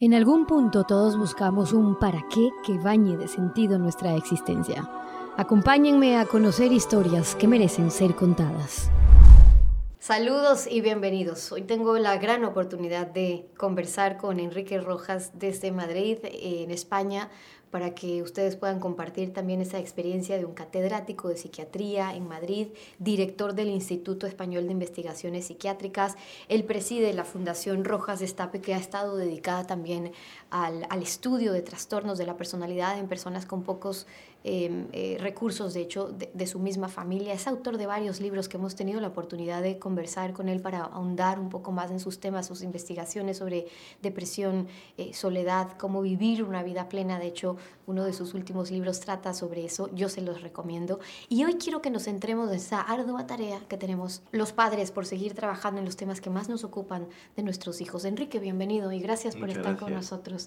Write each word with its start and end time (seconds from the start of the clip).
En 0.00 0.14
algún 0.14 0.46
punto 0.46 0.84
todos 0.84 1.18
buscamos 1.18 1.72
un 1.72 1.98
para 1.98 2.24
qué 2.32 2.50
que 2.64 2.78
bañe 2.78 3.16
de 3.16 3.26
sentido 3.26 3.80
nuestra 3.80 4.14
existencia. 4.14 4.88
Acompáñenme 5.36 6.18
a 6.18 6.24
conocer 6.24 6.70
historias 6.70 7.34
que 7.34 7.48
merecen 7.48 7.90
ser 7.90 8.14
contadas. 8.14 8.92
Saludos 9.98 10.68
y 10.70 10.82
bienvenidos. 10.82 11.50
Hoy 11.50 11.62
tengo 11.62 11.98
la 11.98 12.16
gran 12.18 12.44
oportunidad 12.44 13.08
de 13.08 13.50
conversar 13.56 14.18
con 14.18 14.38
Enrique 14.38 14.80
Rojas 14.80 15.32
desde 15.34 15.72
Madrid, 15.72 16.18
en 16.22 16.70
España, 16.70 17.28
para 17.70 17.94
que 17.94 18.22
ustedes 18.22 18.56
puedan 18.56 18.80
compartir 18.80 19.32
también 19.32 19.60
esa 19.60 19.78
experiencia 19.78 20.38
de 20.38 20.44
un 20.44 20.54
catedrático 20.54 21.28
de 21.28 21.36
psiquiatría 21.36 22.14
en 22.14 22.26
Madrid, 22.26 22.68
director 22.98 23.54
del 23.54 23.68
Instituto 23.68 24.26
Español 24.26 24.66
de 24.66 24.72
Investigaciones 24.72 25.46
Psiquiátricas. 25.46 26.16
Él 26.48 26.64
preside 26.64 27.12
la 27.12 27.24
Fundación 27.24 27.84
Rojas 27.84 28.20
Destape, 28.20 28.60
que 28.60 28.74
ha 28.74 28.78
estado 28.78 29.16
dedicada 29.16 29.66
también 29.66 30.12
al, 30.50 30.86
al 30.90 31.02
estudio 31.02 31.52
de 31.52 31.62
trastornos 31.62 32.18
de 32.18 32.26
la 32.26 32.36
personalidad 32.36 32.98
en 32.98 33.08
personas 33.08 33.46
con 33.46 33.62
pocos 33.62 34.06
Em, 34.44 34.86
eh, 34.92 35.16
recursos, 35.20 35.74
de 35.74 35.80
hecho, 35.80 36.08
de, 36.08 36.46
su 36.46 36.60
misma 36.60 36.88
familia. 36.88 37.34
Es 37.34 37.48
autor 37.48 37.76
de 37.76 37.86
varios 37.86 38.20
libros 38.20 38.48
que 38.48 38.56
hemos 38.56 38.76
tenido 38.76 39.00
la 39.00 39.08
oportunidad 39.08 39.62
de 39.62 39.80
conversar 39.80 40.32
con 40.32 40.48
él 40.48 40.60
para 40.60 40.84
ahondar 40.84 41.40
un 41.40 41.48
poco 41.48 41.72
más 41.72 41.90
en 41.90 41.98
sus 41.98 42.20
temas, 42.20 42.46
sus 42.46 42.62
investigaciones 42.62 43.36
sobre 43.38 43.66
depresión, 44.00 44.68
eh, 44.96 45.12
soledad, 45.12 45.72
cómo 45.76 46.02
vivir 46.02 46.44
una 46.44 46.62
vida 46.62 46.88
plena. 46.88 47.18
De 47.18 47.26
hecho, 47.26 47.56
uno 47.88 48.04
de 48.04 48.12
sus 48.12 48.32
últimos 48.32 48.70
libros 48.70 49.00
trata 49.00 49.34
sobre 49.34 49.64
eso. 49.64 49.90
Yo 49.92 50.08
se 50.08 50.22
los 50.22 50.40
recomiendo. 50.40 51.00
Y 51.28 51.44
hoy 51.44 51.54
quiero 51.54 51.82
que 51.82 51.90
nos 51.90 52.04
centremos 52.04 52.48
en 52.50 52.56
esa 52.56 52.80
ardua 52.80 53.26
tarea 53.26 53.58
que 53.68 53.76
tenemos 53.76 54.22
los 54.30 54.52
padres 54.52 54.92
por 54.92 55.04
seguir 55.04 55.34
trabajando 55.34 55.80
en 55.80 55.84
los 55.84 55.96
temas 55.96 56.20
que 56.20 56.30
más 56.30 56.48
nos 56.48 56.62
ocupan 56.62 57.08
de 57.36 57.42
nuestros 57.42 57.80
hijos. 57.80 58.04
Enrique, 58.04 58.38
bienvenido 58.38 58.92
y 58.92 59.00
gracias 59.00 59.34
por 59.34 59.50
estar 59.50 59.76
con 59.76 59.92
nosotros. 59.92 60.37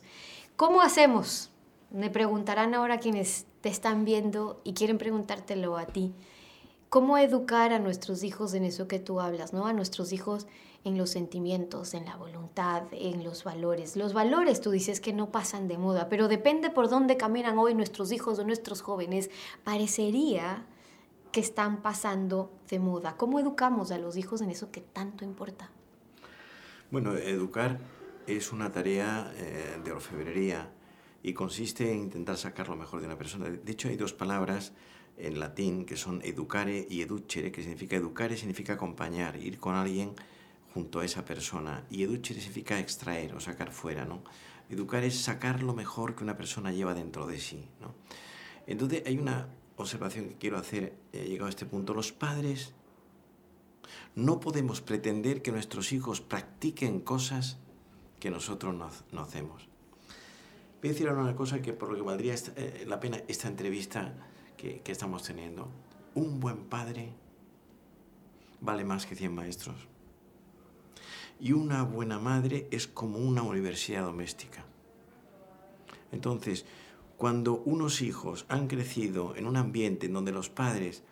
¿Cómo 0.55 0.81
hacemos? 0.81 1.51
Me 1.91 2.09
preguntarán 2.09 2.73
ahora 2.73 2.99
quienes 2.99 3.45
te 3.61 3.69
están 3.69 4.05
viendo 4.05 4.61
y 4.63 4.73
quieren 4.73 4.97
preguntártelo 4.97 5.77
a 5.77 5.85
ti. 5.85 6.13
¿Cómo 6.89 7.17
educar 7.17 7.71
a 7.71 7.79
nuestros 7.79 8.23
hijos 8.23 8.53
en 8.53 8.63
eso 8.63 8.87
que 8.87 8.99
tú 8.99 9.21
hablas, 9.21 9.53
¿no? 9.53 9.65
A 9.65 9.73
nuestros 9.73 10.11
hijos 10.11 10.47
en 10.83 10.97
los 10.97 11.09
sentimientos, 11.11 11.93
en 11.93 12.05
la 12.05 12.15
voluntad, 12.15 12.83
en 12.91 13.23
los 13.23 13.43
valores. 13.43 13.95
Los 13.95 14.13
valores 14.13 14.61
tú 14.61 14.71
dices 14.71 14.99
que 14.99 15.13
no 15.13 15.31
pasan 15.31 15.67
de 15.67 15.77
moda, 15.77 16.09
pero 16.09 16.27
depende 16.27 16.69
por 16.69 16.89
dónde 16.89 17.17
caminan 17.17 17.57
hoy 17.57 17.75
nuestros 17.75 18.11
hijos 18.11 18.39
o 18.39 18.43
nuestros 18.43 18.81
jóvenes, 18.81 19.29
parecería 19.63 20.65
que 21.31 21.39
están 21.39 21.81
pasando 21.81 22.51
de 22.69 22.79
moda. 22.79 23.15
¿Cómo 23.15 23.39
educamos 23.39 23.91
a 23.91 23.97
los 23.97 24.17
hijos 24.17 24.41
en 24.41 24.49
eso 24.49 24.71
que 24.71 24.81
tanto 24.81 25.23
importa? 25.23 25.69
Bueno, 26.89 27.15
educar 27.15 27.79
es 28.27 28.51
una 28.51 28.71
tarea 28.71 29.31
eh, 29.35 29.79
de 29.83 29.91
orfebrería 29.91 30.71
y 31.23 31.33
consiste 31.33 31.91
en 31.91 31.99
intentar 31.99 32.37
sacar 32.37 32.69
lo 32.69 32.75
mejor 32.75 32.99
de 32.99 33.07
una 33.07 33.17
persona. 33.17 33.49
De 33.49 33.71
hecho, 33.71 33.89
hay 33.89 33.95
dos 33.95 34.13
palabras 34.13 34.73
en 35.17 35.39
latín 35.39 35.85
que 35.85 35.97
son 35.97 36.21
educare 36.23 36.87
y 36.89 37.01
educere, 37.01 37.51
que 37.51 37.61
significa 37.61 37.95
educare 37.95 38.37
significa 38.37 38.73
acompañar, 38.73 39.37
ir 39.37 39.59
con 39.59 39.75
alguien 39.75 40.13
junto 40.73 40.99
a 40.99 41.05
esa 41.05 41.25
persona, 41.25 41.85
y 41.89 42.03
educere 42.03 42.39
significa 42.39 42.79
extraer 42.79 43.35
o 43.35 43.39
sacar 43.39 43.71
fuera, 43.71 44.05
¿no? 44.05 44.23
Educar 44.69 45.03
es 45.03 45.19
sacar 45.19 45.63
lo 45.63 45.73
mejor 45.73 46.15
que 46.15 46.23
una 46.23 46.37
persona 46.37 46.71
lleva 46.71 46.93
dentro 46.93 47.27
de 47.27 47.39
sí, 47.39 47.67
¿no? 47.81 47.93
Entonces 48.65 49.03
hay 49.05 49.17
una 49.17 49.49
observación 49.75 50.29
que 50.29 50.37
quiero 50.37 50.57
hacer, 50.57 50.95
he 51.11 51.25
llegado 51.25 51.47
a 51.47 51.49
este 51.49 51.65
punto, 51.65 51.93
los 51.93 52.13
padres 52.13 52.73
no 54.15 54.39
podemos 54.39 54.81
pretender 54.81 55.41
que 55.41 55.51
nuestros 55.51 55.91
hijos 55.91 56.21
practiquen 56.21 57.01
cosas 57.01 57.57
que 58.21 58.29
nosotros 58.29 58.73
no, 59.11 59.21
hacemos. 59.21 59.67
Voy 60.79 60.89
a 60.89 60.93
decir 60.93 61.09
ahora 61.09 61.23
una 61.23 61.35
cosa 61.35 61.61
que 61.61 61.73
por 61.73 61.89
lo 61.89 61.95
que 61.95 62.03
valdría 62.03 62.35
eh, 62.55 62.85
la 62.87 62.99
pena 62.99 63.21
esta 63.27 63.47
entrevista 63.47 64.13
que, 64.55 64.81
que 64.81 64.91
estamos 64.91 65.23
teniendo. 65.23 65.67
Un 66.13 66.39
buen 66.39 66.65
padre 66.65 67.13
vale 68.61 68.85
más 68.85 69.07
que 69.07 69.15
100 69.15 69.33
maestros. 69.33 69.75
Y 71.39 71.53
una 71.53 71.81
buena 71.81 72.19
madre 72.19 72.67
es 72.69 72.87
como 72.87 73.17
una 73.17 73.41
universidad 73.41 74.03
doméstica. 74.03 74.63
Entonces, 76.11 76.65
cuando 77.17 77.63
unos 77.65 78.03
hijos 78.03 78.45
han 78.49 78.67
crecido 78.67 79.35
en 79.35 79.47
un 79.47 79.57
ambiente 79.57 80.05
en 80.05 80.13
donde 80.13 80.31
los 80.31 80.49
padres, 80.49 81.03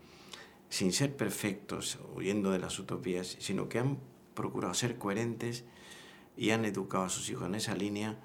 sin 0.70 0.94
ser 0.94 1.18
perfectos, 1.18 1.98
huyendo 2.16 2.52
de 2.52 2.60
las 2.60 2.78
utopías, 2.78 3.36
sino 3.40 3.68
que 3.68 3.80
han 3.80 3.98
procurado 4.36 4.76
ser 4.76 5.00
coherentes 5.00 5.66
y 6.40 6.52
han 6.52 6.64
educado 6.64 7.04
a 7.04 7.10
sus 7.10 7.30
hijos 7.30 7.48
en 7.48 7.56
esa 7.56 7.76
línea, 7.76 8.18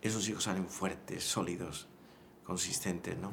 esos 0.00 0.28
hijos 0.28 0.44
salen 0.44 0.68
fuertes, 0.68 1.24
sólidos, 1.24 1.88
consistentes, 2.44 3.18
¿no? 3.18 3.32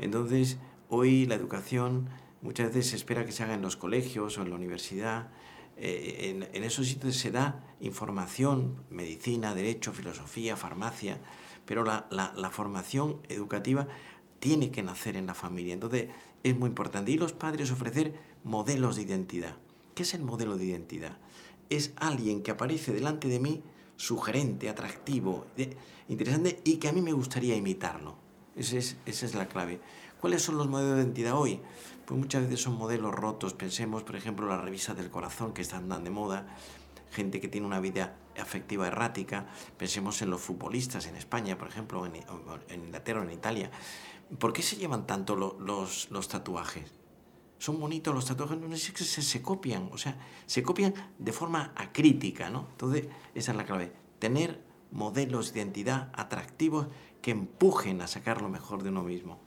Entonces, 0.00 0.58
hoy 0.88 1.24
la 1.26 1.36
educación 1.36 2.08
muchas 2.42 2.66
veces 2.66 2.88
se 2.88 2.96
espera 2.96 3.24
que 3.24 3.30
se 3.30 3.44
haga 3.44 3.54
en 3.54 3.62
los 3.62 3.76
colegios 3.76 4.36
o 4.36 4.42
en 4.42 4.50
la 4.50 4.56
universidad. 4.56 5.30
Eh, 5.76 6.48
en, 6.52 6.64
esos 6.64 6.88
sitios 6.88 7.14
se 7.14 7.30
da 7.30 7.62
información, 7.78 8.82
medicina, 8.90 9.54
derecho, 9.54 9.92
filosofía, 9.92 10.56
farmacia, 10.56 11.20
pero 11.64 11.84
la, 11.84 12.08
la 12.10 12.50
formación 12.50 13.20
educativa 13.28 13.86
tiene 14.40 14.72
que 14.72 14.82
nacer 14.82 15.16
en 15.16 15.26
la 15.26 15.34
familia. 15.34 15.74
Entonces, 15.74 16.08
es 16.42 16.58
muy 16.58 16.70
importante. 16.70 17.12
Y 17.12 17.18
los 17.18 17.34
padres 17.34 17.70
ofrecer 17.70 18.14
modelos 18.42 18.96
de 18.96 19.02
identidad. 19.02 19.54
¿Qué 19.94 20.02
es 20.02 20.12
el 20.14 20.24
modelo 20.24 20.56
de 20.56 20.64
identidad? 20.64 21.18
Es 21.70 21.92
alguien 21.96 22.42
que 22.42 22.50
aparece 22.50 22.92
delante 22.92 23.28
de 23.28 23.40
mí 23.40 23.62
sugerente, 23.96 24.68
atractivo, 24.68 25.46
interesante 26.08 26.60
y 26.64 26.76
que 26.76 26.88
a 26.88 26.92
mí 26.92 27.00
me 27.00 27.12
gustaría 27.12 27.54
imitarlo. 27.54 28.16
Esa 28.56 28.78
es, 28.78 29.34
la 29.34 29.46
clave. 29.46 29.80
¿Cuáles 30.20 30.42
son 30.42 30.58
los 30.58 30.68
modelos 30.68 30.96
de 30.96 31.02
identidad 31.02 31.38
hoy? 31.38 31.60
Pues 32.04 32.18
muchas 32.18 32.42
veces 32.42 32.60
son 32.60 32.76
modelos 32.76 33.14
rotos. 33.14 33.54
Pensemos, 33.54 34.02
por 34.02 34.16
ejemplo, 34.16 34.46
la 34.46 34.58
revista 34.58 34.94
del 34.94 35.10
corazón 35.10 35.52
que 35.52 35.62
están 35.62 35.88
tan 35.88 36.02
de 36.02 36.10
moda, 36.10 36.46
gente 37.10 37.40
que 37.40 37.48
tiene 37.48 37.66
una 37.66 37.80
vida 37.80 38.16
afectiva 38.38 38.86
errática. 38.86 39.46
Pensemos 39.76 40.20
en 40.22 40.30
los 40.30 40.40
futbolistas 40.40 41.06
en 41.06 41.16
España, 41.16 41.56
por 41.56 41.68
ejemplo, 41.68 42.04
en, 42.06 42.16
en 42.68 42.84
Inglaterra 42.84 43.22
en 43.22 43.30
Italia. 43.30 43.70
¿Por 44.38 44.52
qué 44.52 44.62
se 44.62 44.76
llevan 44.76 45.06
tanto 45.06 45.36
los 45.36 46.28
tatuajes? 46.28 46.99
Son 47.60 47.78
bonitos 47.78 48.14
los 48.14 48.24
tatuajes, 48.24 48.58
no 48.58 48.74
sé 48.76 48.92
que 48.92 49.04
se, 49.04 49.20
se, 49.20 49.42
copian, 49.42 49.90
o 49.92 49.98
sea, 49.98 50.16
se 50.46 50.62
copian 50.62 50.94
de 51.18 51.30
forma 51.30 51.72
acrítica, 51.76 52.48
¿no? 52.48 52.66
Entonces, 52.72 53.06
esa 53.34 53.52
es 53.52 53.56
la 53.56 53.64
clave, 53.64 53.92
tener 54.18 54.60
modelos 54.90 55.52
de 55.52 55.60
identidad 55.60 56.10
atractivos 56.14 56.86
que 57.20 57.32
empujen 57.32 58.00
a 58.00 58.06
sacar 58.06 58.40
lo 58.40 58.48
mejor 58.48 58.82
de 58.82 58.88
uno 58.88 59.02
mismo. 59.02 59.38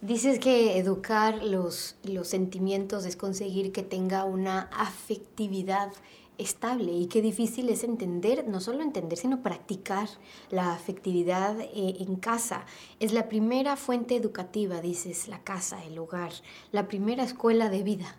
Dices 0.00 0.38
que 0.38 0.78
educar 0.78 1.44
los, 1.44 1.96
los 2.04 2.26
sentimientos 2.26 3.04
es 3.04 3.16
conseguir 3.16 3.70
que 3.70 3.82
tenga 3.82 4.24
una 4.24 4.70
afectividad 4.72 5.92
estable 6.40 6.92
y 6.92 7.06
qué 7.06 7.22
difícil 7.22 7.68
es 7.68 7.84
entender, 7.84 8.46
no 8.48 8.60
solo 8.60 8.82
entender, 8.82 9.18
sino 9.18 9.42
practicar 9.42 10.08
la 10.50 10.72
afectividad 10.72 11.60
eh, 11.60 11.96
en 12.00 12.16
casa. 12.16 12.64
Es 12.98 13.12
la 13.12 13.28
primera 13.28 13.76
fuente 13.76 14.16
educativa, 14.16 14.80
dices, 14.80 15.28
la 15.28 15.42
casa, 15.42 15.84
el 15.84 15.98
hogar, 15.98 16.32
la 16.72 16.88
primera 16.88 17.22
escuela 17.22 17.68
de 17.68 17.82
vida. 17.82 18.16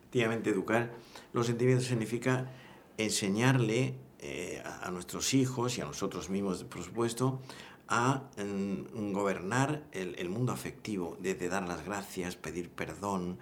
Efectivamente, 0.00 0.50
educar 0.50 0.92
los 1.32 1.46
sentimientos 1.46 1.86
significa 1.86 2.50
enseñarle 2.98 3.94
eh, 4.20 4.62
a, 4.82 4.90
nuestros 4.90 5.34
hijos 5.34 5.76
y 5.76 5.80
a 5.80 5.84
nosotros 5.84 6.30
mismos, 6.30 6.64
por 6.64 6.82
supuesto, 6.82 7.40
a 7.88 8.30
mm, 8.38 9.12
gobernar 9.12 9.82
el, 9.92 10.14
el, 10.18 10.28
mundo 10.28 10.52
afectivo, 10.52 11.18
desde 11.20 11.48
dar 11.48 11.66
las 11.68 11.84
gracias, 11.84 12.36
pedir 12.36 12.70
perdón, 12.70 13.38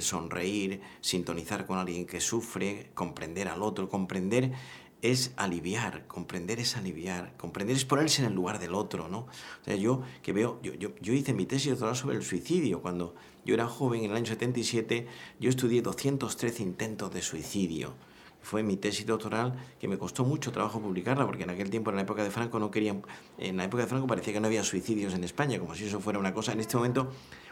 sonreír, 0.00 0.80
sintonizar 1.00 1.66
con 1.66 1.78
alguien 1.78 2.06
que 2.06 2.20
sufre, 2.20 2.90
comprender 2.94 3.48
al 3.48 3.62
otro. 3.62 3.88
Comprender 3.88 4.52
es 5.02 5.32
aliviar, 5.36 6.06
comprender 6.06 6.58
es 6.58 6.76
aliviar, 6.76 7.36
comprender 7.36 7.76
es 7.76 7.84
ponerse 7.84 8.22
en 8.22 8.28
el 8.28 8.34
lugar 8.34 8.58
del 8.58 8.74
otro, 8.74 9.08
¿no? 9.08 9.20
O 9.20 9.64
sea, 9.64 9.76
yo 9.76 10.02
que 10.22 10.32
veo, 10.32 10.60
yo, 10.62 10.74
yo, 10.74 10.90
yo 11.00 11.12
hice 11.12 11.32
mi 11.32 11.46
tesis 11.46 11.70
doctoral 11.70 11.96
sobre 11.96 12.16
el 12.16 12.22
suicidio. 12.22 12.82
Cuando 12.82 13.14
yo 13.44 13.54
era 13.54 13.66
joven, 13.66 14.04
en 14.04 14.10
el 14.10 14.16
año 14.16 14.26
77, 14.26 15.06
yo 15.38 15.50
estudié 15.50 15.82
213 15.82 16.62
intentos 16.62 17.12
de 17.12 17.22
suicidio 17.22 17.94
fue 18.42 18.62
mi 18.62 18.76
tesis 18.76 19.06
doctoral 19.06 19.54
que 19.80 19.88
me 19.88 19.98
costó 19.98 20.24
mucho 20.24 20.52
trabajo 20.52 20.80
publicarla 20.80 21.26
porque 21.26 21.42
en 21.42 21.50
aquel 21.50 21.70
tiempo 21.70 21.90
en 21.90 21.96
la 21.96 22.02
época 22.02 22.22
de 22.22 22.30
Franco 22.30 22.58
no 22.58 22.70
querían 22.70 23.02
en 23.36 23.56
la 23.56 23.64
época 23.64 23.82
de 23.82 23.88
Franco 23.88 24.06
parecía 24.06 24.32
que 24.32 24.40
no 24.40 24.46
había 24.46 24.64
suicidios 24.64 25.14
en 25.14 25.24
España 25.24 25.58
como 25.58 25.74
si 25.74 25.86
eso 25.86 26.00
fuera 26.00 26.18
una 26.18 26.32
cosa 26.32 26.52
en 26.52 26.60
este 26.60 26.76
momento 26.76 27.10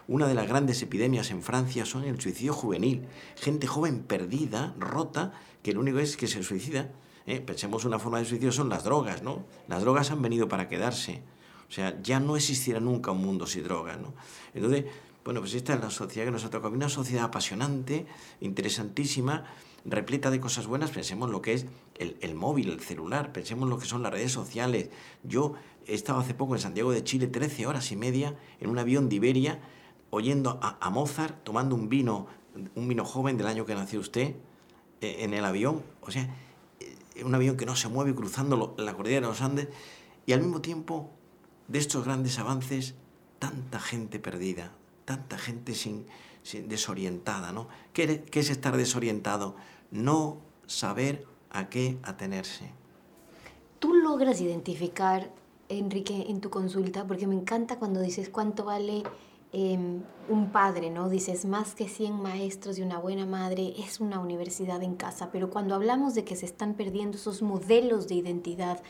una 0.08 0.28
de 0.28 0.34
las 0.34 0.46
grandes 0.46 0.80
epidemias 0.82 1.30
en 1.30 1.42
Francia 1.42 1.84
son 1.84 2.04
el 2.04 2.20
suicidio 2.20 2.52
juvenil. 2.52 3.06
Gente 3.34 3.66
joven 3.66 4.04
perdida, 4.04 4.74
rota, 4.78 5.32
que 5.64 5.72
lo 5.72 5.80
único 5.80 5.98
es 5.98 6.16
que 6.16 6.28
se 6.28 6.44
suicida. 6.44 6.92
¿eh? 7.26 7.40
Pensemos 7.40 7.84
una 7.84 7.98
forma 7.98 8.18
de 8.18 8.24
suicidio 8.24 8.52
son 8.52 8.68
las 8.68 8.84
drogas, 8.84 9.22
¿no? 9.22 9.44
Las 9.66 9.82
drogas 9.82 10.12
han 10.12 10.22
venido 10.22 10.48
para 10.48 10.68
quedarse. 10.68 11.22
O 11.68 11.72
sea, 11.72 12.00
ya 12.02 12.20
no 12.20 12.36
existirá 12.36 12.78
nunca 12.78 13.10
un 13.10 13.22
mundo 13.22 13.48
sin 13.48 13.64
drogas, 13.64 13.98
¿no? 13.98 14.14
Entonces, 14.54 14.84
bueno, 15.24 15.40
pues 15.40 15.54
esta 15.54 15.74
es 15.74 15.80
la 15.80 15.90
sociedad 15.90 16.24
que 16.24 16.30
nos 16.30 16.44
ha 16.44 16.50
tocado. 16.50 16.72
Una 16.72 16.88
sociedad 16.88 17.24
apasionante, 17.24 18.06
interesantísima, 18.40 19.44
repleta 19.86 20.30
de 20.30 20.40
cosas 20.40 20.66
buenas, 20.66 20.90
pensemos 20.90 21.30
lo 21.30 21.42
que 21.42 21.54
es 21.54 21.66
el, 21.96 22.16
el, 22.20 22.34
móvil, 22.34 22.70
el 22.70 22.80
celular, 22.80 23.32
pensemos 23.32 23.68
lo 23.68 23.78
que 23.78 23.86
son 23.86 24.02
las 24.02 24.12
redes 24.12 24.32
sociales. 24.32 24.90
Yo 25.22 25.54
he 25.86 25.94
estado 25.94 26.18
hace 26.18 26.34
poco 26.34 26.54
en 26.54 26.60
Santiago 26.60 26.90
de 26.90 27.04
Chile 27.04 27.26
13 27.26 27.66
horas 27.66 27.92
y 27.92 27.96
media 27.96 28.36
en 28.60 28.70
un 28.70 28.78
avión 28.78 29.08
de 29.08 29.16
Iberia 29.16 29.60
oyendo 30.10 30.58
a, 30.62 30.90
Mozart 30.90 31.44
tomando 31.44 31.74
un 31.74 31.88
vino, 31.88 32.26
un 32.74 32.88
vino 32.88 33.04
joven 33.04 33.36
del 33.36 33.46
año 33.46 33.66
que 33.66 33.74
nació 33.74 34.00
usted, 34.00 34.34
eh, 35.00 35.16
en 35.20 35.34
el 35.34 35.44
avión. 35.44 35.82
O 36.00 36.10
sea, 36.10 36.28
eh, 36.80 37.24
un 37.24 37.34
avión 37.34 37.56
que 37.56 37.66
no 37.66 37.76
se 37.76 37.88
mueve 37.88 38.14
cruzando 38.14 38.74
la 38.78 38.94
cordillera 38.94 39.26
de 39.26 39.32
los 39.32 39.42
Andes 39.42 39.68
y 40.24 40.32
al 40.32 40.40
mismo 40.40 40.60
tiempo 40.60 41.10
de 41.68 41.78
estos 41.78 42.04
grandes 42.04 42.38
avances, 42.38 42.94
tanta 43.38 43.80
gente 43.80 44.18
perdida, 44.18 44.72
tanta 45.04 45.36
gente 45.38 45.74
sin, 45.74 46.06
desorientada, 46.68 47.52
¿no? 47.52 47.68
¿Qué, 47.92 48.22
¿Qué 48.22 48.40
es 48.40 48.50
estar 48.50 48.76
desorientado? 48.76 49.56
No 49.90 50.38
saber 50.66 51.24
a 51.50 51.68
qué 51.68 51.98
atenerse. 52.02 52.70
¿Tú 53.78 53.94
logras 53.94 54.40
identificar, 54.40 55.30
Enrique, 55.68 56.26
en 56.28 56.40
tu 56.40 56.50
consulta? 56.50 57.06
Porque 57.06 57.26
me 57.26 57.34
encanta 57.34 57.78
cuando 57.78 58.00
dices 58.00 58.28
cuánto 58.28 58.64
vale 58.64 59.02
em, 59.52 60.02
un 60.28 60.50
padre, 60.50 60.90
¿no? 60.90 61.08
Dices, 61.08 61.44
más 61.44 61.74
que 61.74 61.88
100 61.88 62.20
maestros 62.20 62.78
y 62.78 62.82
una 62.82 62.98
buena 62.98 63.26
madre 63.26 63.74
es 63.78 64.00
una 64.00 64.18
universidad 64.18 64.82
en 64.82 64.96
casa, 64.96 65.30
pero 65.30 65.50
cuando 65.50 65.74
hablamos 65.74 66.14
de 66.14 66.24
que 66.24 66.36
se 66.36 66.46
están 66.46 66.74
perdiendo 66.74 67.16
esos 67.16 67.42
modelos 67.42 68.08
de 68.08 68.16
identidad 68.16 68.82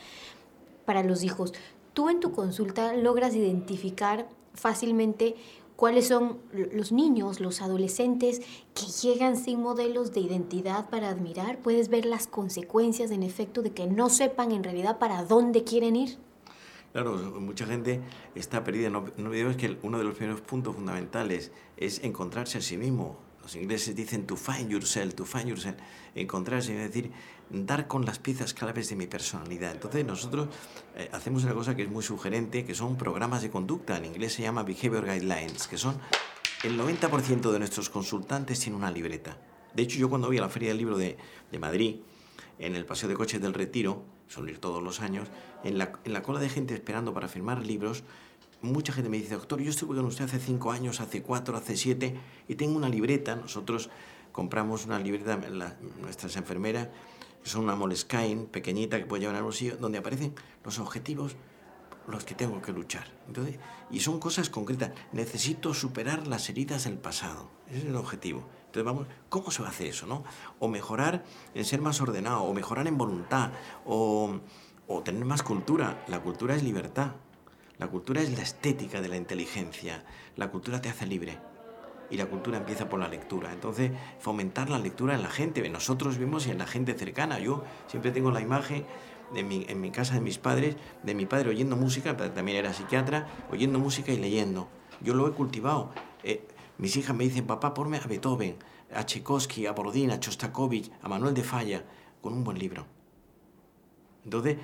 para 0.85 1.03
los 1.03 1.23
hijos, 1.25 1.53
tú 1.93 2.09
en 2.09 2.21
tu 2.21 2.33
consulta 2.33 2.95
logras 2.95 3.35
identificar 3.35 4.29
fácilmente 4.55 5.37
cuáles 5.77 6.09
son 6.09 6.39
los 6.53 6.91
niños, 6.91 7.41
los 7.41 7.63
adolescentes 7.63 8.41
que 8.75 8.87
llegan 8.87 9.37
sin 9.37 9.61
modelos 9.61 10.13
de 10.13 10.21
identidad 10.21 10.89
para 10.91 11.11
admirar. 11.11 11.59
Puedes 11.59 11.89
ver 11.89 12.07
las 12.07 12.27
consecuencias, 12.27 13.11
en 13.11 13.23
efecto, 13.23 13.63
de 13.63 13.71
que 13.71 13.87
no 13.87 14.09
sepan 14.09 14.53
en 14.53 14.65
realidad 14.65 14.99
para 14.99 15.25
dónde 15.25 15.65
quieren 15.65 15.97
ir. 15.97 16.19
Claro, 16.93 17.13
mucha 17.41 17.67
gente 17.67 18.01
está 18.35 18.65
perdida. 18.65 18.89
No, 18.89 19.05
olvidemos 19.19 19.57
que 19.57 19.77
uno 19.83 19.99
de 19.99 20.05
los 20.05 20.15
primeros 20.15 20.41
puntos 20.41 20.75
fundamentales 20.75 21.53
es 21.77 22.03
encontrarse 22.03 22.59
a 22.59 22.63
sí 22.63 22.79
mismo. 22.79 23.19
Los 23.47 23.55
ingleses 23.55 23.95
dicen 23.95 24.27
to 24.27 24.35
find 24.35 24.69
yourself, 24.73 25.15
to 25.15 25.25
find 25.25 25.47
yourself. 25.47 25.77
Encontrarse, 26.17 26.73
es 26.73 26.93
decir, 26.93 27.13
dar 27.49 27.87
con 27.87 28.05
las 28.05 28.19
piezas 28.19 28.53
claves 28.55 28.89
de 28.89 28.97
mi 28.97 29.07
personalidad. 29.07 29.71
Entonces 29.71 30.05
nosotros 30.05 30.49
eh, 30.97 31.09
hacemos 31.13 31.45
una 31.45 31.55
cosa 31.55 31.77
que 31.77 31.85
es 31.85 31.89
muy 31.89 32.03
sugerente, 32.03 32.65
que 32.65 32.75
son 32.75 32.97
programas 32.97 33.43
de 33.43 33.51
conducta. 33.51 33.99
En 33.99 34.07
inglés 34.07 34.33
se 34.33 34.43
llama 34.43 34.65
Behavior 34.65 35.05
Guidelines, 35.05 35.69
que 35.69 35.79
son 35.79 35.97
el 36.65 36.77
90% 36.77 37.53
de 37.53 37.59
nuestros 37.61 37.89
consultantes 37.89 38.59
tienen 38.59 38.81
una 38.81 38.91
libreta. 38.91 39.39
De 39.73 39.85
hecho, 39.85 39.97
yo 39.97 40.11
cuando 40.11 40.27
voy 40.27 40.39
a 40.39 40.41
la 40.41 40.49
Feria 40.49 40.71
del 40.71 40.79
Libro 40.79 40.99
de, 40.99 41.17
de 41.53 41.59
Madrid, 41.61 42.01
en 42.59 42.75
el 42.75 42.85
Paseo 42.85 43.09
de 43.09 43.15
Coches 43.15 43.41
del 43.41 43.55
Retiro, 43.55 44.03
suelo 44.27 44.51
ir 44.51 44.59
todos 44.59 44.83
los 44.83 45.01
años, 45.01 45.29
en 45.63 45.79
la, 45.79 45.93
en 46.03 46.13
la 46.13 46.25
cola 46.25 46.41
de 46.41 46.49
gente 46.49 46.75
esperando 46.75 47.15
para 47.15 47.29
firmar 47.29 47.65
libros, 47.65 48.03
mucha 48.63 48.93
gente 48.93 49.09
me 49.11 49.19
dice, 49.19 49.35
doctor, 49.35 49.61
yo 49.61 49.71
estuve 49.71 49.97
con 49.97 50.07
usted 50.07 50.25
hace 50.25 50.39
cinco 50.39 50.73
años, 50.73 51.01
hace 51.01 51.23
cuatro, 51.23 51.57
hace 51.57 51.77
siete, 51.77 52.19
y 52.49 52.55
tengo 52.55 52.77
una 52.77 52.89
libreta. 52.89 53.37
Nosotros 53.37 53.91
compramos 54.33 54.87
una 54.87 54.99
libreta, 54.99 55.39
nuestras 56.01 56.37
enfermeras 56.37 56.89
son 57.43 57.65
una 57.65 57.77
Moleskine 57.77 58.47
pequeñita 58.51 58.99
que 58.99 59.07
puede 59.07 59.21
llevar 59.21 59.37
al 59.37 59.45
bolsillo, 59.45 59.77
donde 59.77 59.99
aparecen 59.99 60.35
los 60.65 60.79
objetivos 60.79 61.37
los 62.09 62.25
que 62.25 62.35
tengo 62.35 62.61
que 62.63 62.73
luchar. 62.73 63.07
Entonces, 63.27 63.59
y 63.91 64.01
son 64.01 64.21
cosas 64.21 64.51
concretas. 64.51 64.93
Necesito 65.13 65.75
superar 65.75 66.27
las 66.27 66.49
heridas 66.49 66.85
del 66.85 66.99
pasado. 66.99 67.51
Ese 67.69 67.79
es 67.79 67.85
el 67.85 67.97
objetivo. 67.97 68.45
Entonces, 68.67 68.85
vamos, 68.85 69.07
¿cómo 69.29 69.51
se 69.51 69.63
hace 69.63 69.89
eso? 69.89 70.07
No? 70.07 70.25
O 70.59 70.69
mejorar 70.69 71.25
en 71.55 71.65
ser 71.65 71.81
más 71.81 72.01
ordenado, 72.01 72.43
o 72.43 72.55
mejorar 72.55 72.87
en 72.87 72.99
voluntad, 72.99 73.51
o, 73.85 74.39
o 74.87 75.03
tener 75.03 75.25
más 75.25 75.43
cultura. 75.43 76.05
La 76.09 76.21
cultura 76.21 76.55
es 76.55 76.63
libertad. 76.63 77.13
La 77.79 77.89
cultura 77.89 78.23
es 78.23 78.37
la 78.37 78.43
estética 78.43 79.01
de 79.01 79.09
la 79.09 79.17
inteligencia. 79.17 80.05
La 80.37 80.51
cultura 80.51 80.81
te 80.81 80.89
hace 80.89 81.07
libre 81.07 81.39
y 82.11 82.17
la 82.17 82.27
cultura 82.27 82.59
empieza 82.59 82.89
por 82.89 83.01
la 83.01 83.09
lectura. 83.09 83.53
Entonces, 83.53 83.93
fomentar 84.19 84.71
la 84.71 84.79
lectura 84.79 85.15
en 85.15 85.23
la 85.23 85.31
gente. 85.31 85.69
Nosotros 85.69 86.19
vimos 86.19 86.47
en 86.47 86.59
la 86.59 86.67
gente 86.67 86.95
cercana. 86.95 87.39
Yo 87.39 87.65
siempre 87.87 88.13
tengo 88.13 88.31
la 88.31 88.41
imagen 88.41 88.87
de 89.35 89.43
mi, 89.43 89.67
en 89.69 89.81
mi 89.81 89.91
casa 89.91 90.15
de 90.15 90.21
mis 90.21 90.39
padres, 90.39 90.77
de 91.03 91.15
mi 91.15 91.27
padre 91.27 91.51
oyendo 91.51 91.77
música, 91.77 92.17
también 92.17 92.59
era 92.59 92.73
psiquiatra, 92.73 93.27
oyendo 93.51 93.79
música 93.79 94.13
y 94.13 94.19
leyendo. 94.19 94.69
Yo 95.01 95.15
lo 95.15 95.29
he 95.29 95.33
cultivado. 95.33 95.91
Eh, 96.23 96.47
mis 96.79 96.97
hijas 96.97 97.17
me 97.17 97.25
dicen, 97.25 97.47
papá, 97.47 97.75
ponme 97.75 97.99
a 97.99 98.07
Beethoven, 98.07 98.57
a 98.95 99.05
Tchaikovsky, 99.05 99.67
a 99.67 99.73
Borodín, 99.73 100.11
a 100.11 100.21
Chostakovich, 100.21 100.91
a 101.03 101.09
Manuel 101.09 101.35
de 101.35 101.43
Falla, 101.43 101.85
con 102.23 102.33
un 102.33 102.45
buen 102.45 102.59
libro. 102.59 102.87
Entonces, 104.25 104.57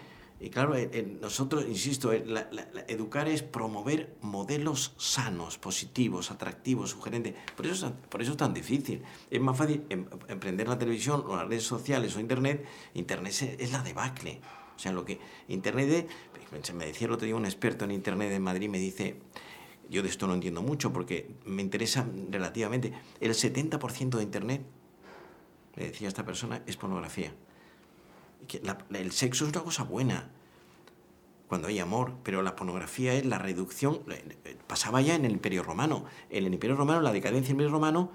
y 0.42 0.50
claro, 0.50 0.74
nosotros, 1.20 1.64
insisto, 1.68 2.12
educar 2.12 3.28
es 3.28 3.44
promover 3.44 4.16
modelos 4.22 4.92
sanos, 4.96 5.56
positivos, 5.56 6.32
atractivos, 6.32 6.90
sugerentes. 6.90 7.34
Por 7.56 7.64
eso, 7.64 7.94
por 8.08 8.22
eso 8.22 8.32
es 8.32 8.36
tan 8.38 8.52
difícil. 8.52 9.04
Es 9.30 9.40
más 9.40 9.56
fácil 9.56 9.84
em, 9.88 10.04
emprender 10.26 10.66
la 10.66 10.76
televisión 10.76 11.22
o 11.28 11.36
las 11.36 11.46
redes 11.46 11.62
sociales 11.62 12.16
o 12.16 12.20
Internet. 12.20 12.66
Internet 12.94 13.56
es, 13.56 13.70
la 13.70 13.84
debacle. 13.84 14.40
O 14.74 14.78
sea, 14.80 14.90
lo 14.90 15.04
que 15.04 15.20
Internet 15.46 16.10
es, 16.50 16.74
me 16.74 16.86
decía 16.86 17.06
el 17.06 17.12
otro 17.12 17.24
día 17.24 17.36
un 17.36 17.44
experto 17.44 17.84
en 17.84 17.92
Internet 17.92 18.32
en 18.32 18.42
Madrid, 18.42 18.68
me 18.68 18.80
dice, 18.80 19.20
yo 19.90 20.02
de 20.02 20.08
esto 20.08 20.26
no 20.26 20.34
entiendo 20.34 20.60
mucho 20.60 20.92
porque 20.92 21.36
me 21.44 21.62
interesa 21.62 22.04
relativamente, 22.30 22.92
el 23.20 23.30
70% 23.30 24.16
de 24.16 24.22
Internet, 24.24 24.62
me 25.76 25.84
decía 25.84 26.08
esta 26.08 26.24
persona, 26.24 26.64
es 26.66 26.76
pornografía 26.76 27.32
el 28.94 29.12
sexo 29.12 29.44
es 29.44 29.50
una 29.52 29.62
cosa 29.62 29.84
buena 29.84 30.30
cuando 31.52 31.68
hay 31.68 31.80
amor, 31.80 32.14
pero 32.22 32.40
la 32.40 32.56
pornografía 32.56 33.12
es 33.12 33.26
la 33.26 33.36
reducción, 33.36 34.00
pasaba 34.66 35.02
ya 35.02 35.14
en 35.14 35.26
el 35.26 35.32
Imperio 35.32 35.62
Romano. 35.62 36.06
En 36.30 36.46
el 36.46 36.54
Imperio 36.54 36.76
Romano, 36.76 37.02
la 37.02 37.12
decadencia 37.12 37.48
del 37.48 37.52
Imperio 37.52 37.72
Romano, 37.72 38.10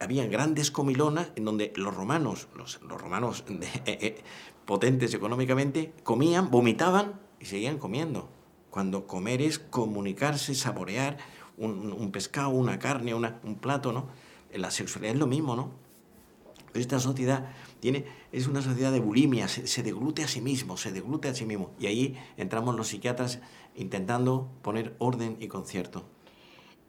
había 0.00 0.26
grandes 0.26 0.70
comilonas 0.70 1.32
en 1.36 1.44
donde 1.44 1.70
los 1.76 1.94
romanos, 1.94 2.48
los, 2.56 2.80
romanos 2.80 3.44
eh, 3.50 3.70
eh, 3.84 4.22
potentes 4.64 5.12
económicamente, 5.12 5.92
comían, 6.02 6.50
vomitaban 6.50 7.20
y 7.40 7.44
seguían 7.44 7.76
comiendo. 7.76 8.30
Cuando 8.70 9.06
comer 9.06 9.42
es 9.42 9.58
comunicarse, 9.58 10.54
saborear 10.54 11.18
un, 11.58 12.10
pescado, 12.10 12.48
una 12.48 12.78
carne, 12.78 13.12
un 13.12 13.58
plato, 13.60 13.92
¿no? 13.92 14.06
La 14.54 14.70
sexualidad 14.70 15.12
es 15.12 15.20
lo 15.20 15.26
mismo, 15.26 15.56
¿no? 15.56 15.72
Esta 16.72 17.00
sociedad 17.00 17.50
tiene, 17.80 18.04
es 18.30 18.46
una 18.46 18.62
sociedad 18.62 18.92
de 18.92 19.00
bulimia, 19.00 19.48
se, 19.48 19.82
deglute 19.82 20.22
a 20.22 20.28
sí 20.28 20.40
mismo, 20.40 20.76
se 20.76 20.92
deglute 20.92 21.28
a 21.28 21.34
sí 21.34 21.46
mismo. 21.46 21.70
Y 21.80 21.86
ahí 21.86 22.16
entramos 22.36 22.76
los 22.76 22.88
psiquiatras 22.88 23.40
intentando 23.74 24.48
poner 24.62 24.94
orden 24.98 25.36
y 25.40 25.48
concierto. 25.48 26.04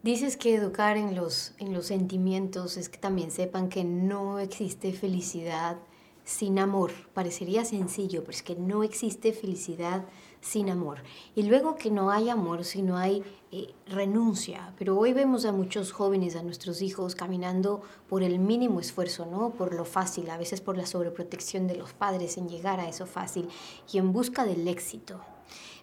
Dices 0.02 0.36
que 0.36 0.54
educar 0.54 0.96
en 0.96 1.14
los, 1.14 1.54
en 1.58 1.72
los 1.72 1.86
sentimientos 1.86 2.76
es 2.76 2.88
que 2.88 2.98
también 2.98 3.30
sepan 3.30 3.68
que 3.68 3.84
no 3.84 4.38
existe 4.38 4.92
felicidad 4.92 5.78
sin 6.24 6.58
amor. 6.58 6.92
Parecería 7.14 7.64
sencillo, 7.64 8.20
pero 8.20 8.32
es 8.32 8.42
que 8.42 8.56
no 8.56 8.82
existe 8.82 9.32
felicidad 9.32 10.04
sin 10.40 10.70
amor. 10.70 10.98
Y 11.34 11.44
luego 11.44 11.76
que 11.76 11.90
no 11.90 12.10
hay 12.10 12.28
amor, 12.28 12.64
si 12.64 12.82
no 12.82 12.96
hay 12.96 13.22
eh, 13.52 13.72
renuncia. 13.86 14.74
Pero 14.78 14.98
hoy 14.98 15.12
vemos 15.12 15.44
a 15.44 15.52
muchos 15.52 15.92
jóvenes, 15.92 16.36
a 16.36 16.42
nuestros 16.42 16.82
hijos, 16.82 17.14
caminando 17.14 17.82
por 18.08 18.22
el 18.22 18.38
mínimo 18.38 18.80
esfuerzo, 18.80 19.26
¿no? 19.26 19.50
Por 19.50 19.74
lo 19.74 19.84
fácil, 19.84 20.28
a 20.30 20.38
veces 20.38 20.60
por 20.60 20.76
la 20.76 20.86
sobreprotección 20.86 21.66
de 21.66 21.76
los 21.76 21.92
padres 21.92 22.36
en 22.36 22.48
llegar 22.48 22.80
a 22.80 22.88
eso 22.88 23.06
fácil 23.06 23.48
y 23.92 23.98
en 23.98 24.12
busca 24.12 24.44
del 24.44 24.66
éxito. 24.68 25.20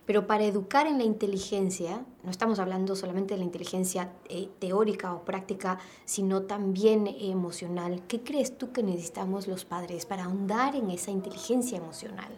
Pero 0.09 0.25
para 0.25 0.43
educar 0.43 0.87
en 0.87 0.97
la 0.97 1.03
inteligencia, 1.03 2.03
no 2.23 2.31
estamos 2.31 2.57
hablando 2.57 2.95
solamente 2.95 3.35
de 3.35 3.41
la 3.41 3.45
inteligencia 3.45 4.11
eh, 4.27 4.49
teórica 4.57 5.13
o 5.13 5.23
práctica, 5.23 5.77
sino 6.03 6.41
también 6.41 7.05
emocional. 7.05 8.01
¿Qué 8.07 8.21
crees 8.21 8.57
tú 8.57 8.71
que 8.71 8.81
necesitamos 8.81 9.45
los 9.45 9.65
padres 9.65 10.07
para 10.07 10.23
ahondar 10.23 10.75
en 10.75 10.89
esa 10.89 11.11
inteligencia 11.11 11.77
emocional? 11.77 12.31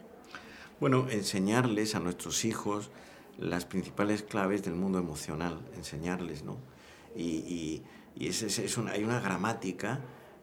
Bueno, 0.81 1.07
enseñarles 1.09 1.95
a 1.95 2.01
nuestros 2.01 2.43
hijos 2.43 2.89
las 3.37 3.63
principales 3.63 4.21
claves 4.21 4.63
del 4.63 4.75
mundo 4.75 4.99
emocional, 4.99 5.61
enseñarles, 5.77 6.43
¿no? 6.43 6.57
Y, 7.15 7.83
es, 8.19 8.59
hay 8.59 9.03
una 9.05 9.21
gramática, 9.21 10.01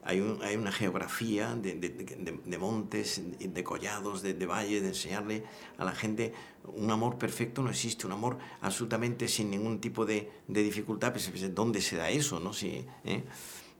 hay, 0.09 0.37
hay 0.43 0.55
una 0.55 0.71
geografía 0.71 1.55
de, 1.55 1.75
de, 1.75 2.57
montes, 2.57 3.21
de 3.39 3.63
collados, 3.63 4.21
de, 4.21 4.45
valles, 4.45 4.81
de 4.81 4.89
enseñarle 4.89 5.43
a 5.77 5.85
la 5.85 5.93
gente 5.93 6.33
un 6.65 6.91
amor 6.91 7.17
perfecto 7.17 7.63
no 7.63 7.69
existe, 7.69 8.05
un 8.05 8.11
amor 8.11 8.37
absolutamente 8.61 9.27
sin 9.27 9.49
ningún 9.49 9.79
tipo 9.79 10.05
de, 10.05 10.29
dificultad, 10.47 11.11
pues, 11.11 11.29
pues, 11.29 11.55
¿dónde 11.55 11.81
se 11.81 11.95
da 11.95 12.09
eso, 12.09 12.39
no? 12.39 12.53
Sí, 12.53 12.85
¿eh? 13.05 13.23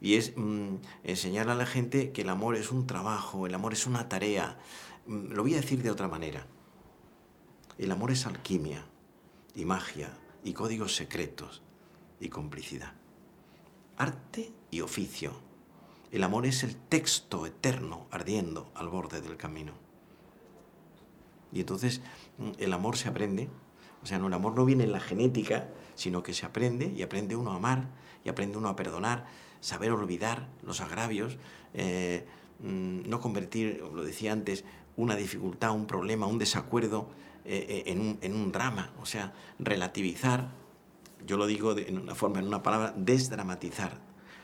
Y 0.01 0.15
es 0.15 0.33
mm, 0.35 0.75
enseñar 1.03 1.49
a 1.49 1.55
la 1.55 1.65
gente 1.65 2.11
que 2.11 2.21
el 2.21 2.29
amor 2.29 2.55
es 2.55 2.71
un 2.71 2.87
trabajo, 2.87 3.45
el 3.45 3.53
amor 3.53 3.73
es 3.73 3.85
una 3.85 4.07
tarea, 4.07 4.57
Mm, 5.09 5.33
lo 5.33 5.41
voy 5.41 5.53
a 5.55 5.61
decir 5.61 5.81
de 5.81 5.89
otra 5.89 6.07
manera. 6.07 6.45
El 7.79 7.91
amor 7.91 8.11
es 8.11 8.27
alquimia 8.27 8.85
y 9.55 9.65
magia 9.65 10.15
y 10.43 10.53
códigos 10.53 10.95
secretos 10.95 11.63
y 12.19 12.29
complicidad. 12.29 12.93
Arte 13.97 14.53
y 14.69 14.81
oficio. 14.81 15.48
El 16.11 16.23
amor 16.23 16.45
es 16.45 16.63
el 16.63 16.75
texto 16.75 17.45
eterno 17.45 18.07
ardiendo 18.11 18.71
al 18.75 18.89
borde 18.89 19.21
del 19.21 19.37
camino. 19.37 19.73
Y 21.51 21.61
entonces 21.61 22.01
mm, 22.37 22.51
el 22.57 22.73
amor 22.73 22.97
se 22.97 23.09
aprende, 23.09 23.49
o 24.03 24.05
sea, 24.05 24.17
no, 24.19 24.27
el 24.27 24.33
amor 24.33 24.55
no 24.55 24.65
viene 24.65 24.83
en 24.83 24.91
la 24.91 24.99
genética, 24.99 25.69
sino 25.95 26.23
que 26.23 26.33
se 26.33 26.45
aprende 26.45 26.93
y 26.95 27.01
aprende 27.01 27.35
uno 27.35 27.51
a 27.51 27.55
amar 27.55 27.89
y 28.23 28.29
aprende 28.29 28.57
uno 28.57 28.69
a 28.69 28.75
perdonar, 28.75 29.25
saber 29.59 29.91
olvidar 29.91 30.47
los 30.63 30.81
agravios, 30.81 31.37
eh, 31.73 32.25
mm, 32.59 33.09
no 33.09 33.19
convertir, 33.19 33.83
lo 33.93 34.03
decía 34.03 34.31
antes, 34.31 34.63
una 34.95 35.15
dificultad, 35.15 35.71
un 35.71 35.85
problema, 35.85 36.27
un 36.27 36.37
desacuerdo 36.37 37.09
eh, 37.45 37.83
eh, 37.87 38.17
en, 38.21 38.33
un, 38.35 38.51
drama, 38.51 38.91
o 39.01 39.05
sea, 39.05 39.33
relativizar, 39.59 40.51
yo 41.25 41.37
lo 41.37 41.47
digo 41.47 41.73
de, 41.73 41.91
una 41.91 42.15
forma, 42.15 42.39
en 42.39 42.47
una 42.47 42.61
palabra, 42.61 42.93
desdramatizar, 42.95 43.99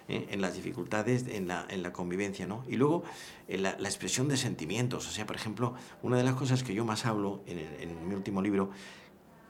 en 0.07 0.39
las 0.39 0.53
dificultades, 0.53 1.25
en 1.27 1.47
la, 1.47 1.65
en 1.69 1.81
la, 1.81 1.91
convivencia, 1.91 2.45
¿no? 2.45 2.63
Y 2.67 2.75
luego 2.75 3.03
la, 3.47 3.75
la, 3.79 3.89
expresión 3.89 4.27
de 4.27 4.38
sentimientos, 4.38 5.07
o 5.07 5.12
sea, 5.12 5.25
por 5.25 5.35
ejemplo, 5.35 5.74
una 6.03 6.17
de 6.17 6.24
las 6.24 6.35
cosas 6.35 6.62
que 6.63 6.75
yo 6.75 6.85
más 6.85 7.05
hablo 7.05 7.41
en, 7.47 7.59
en 7.59 8.07
mi 8.07 8.13
último 8.13 8.41
libro, 8.41 8.69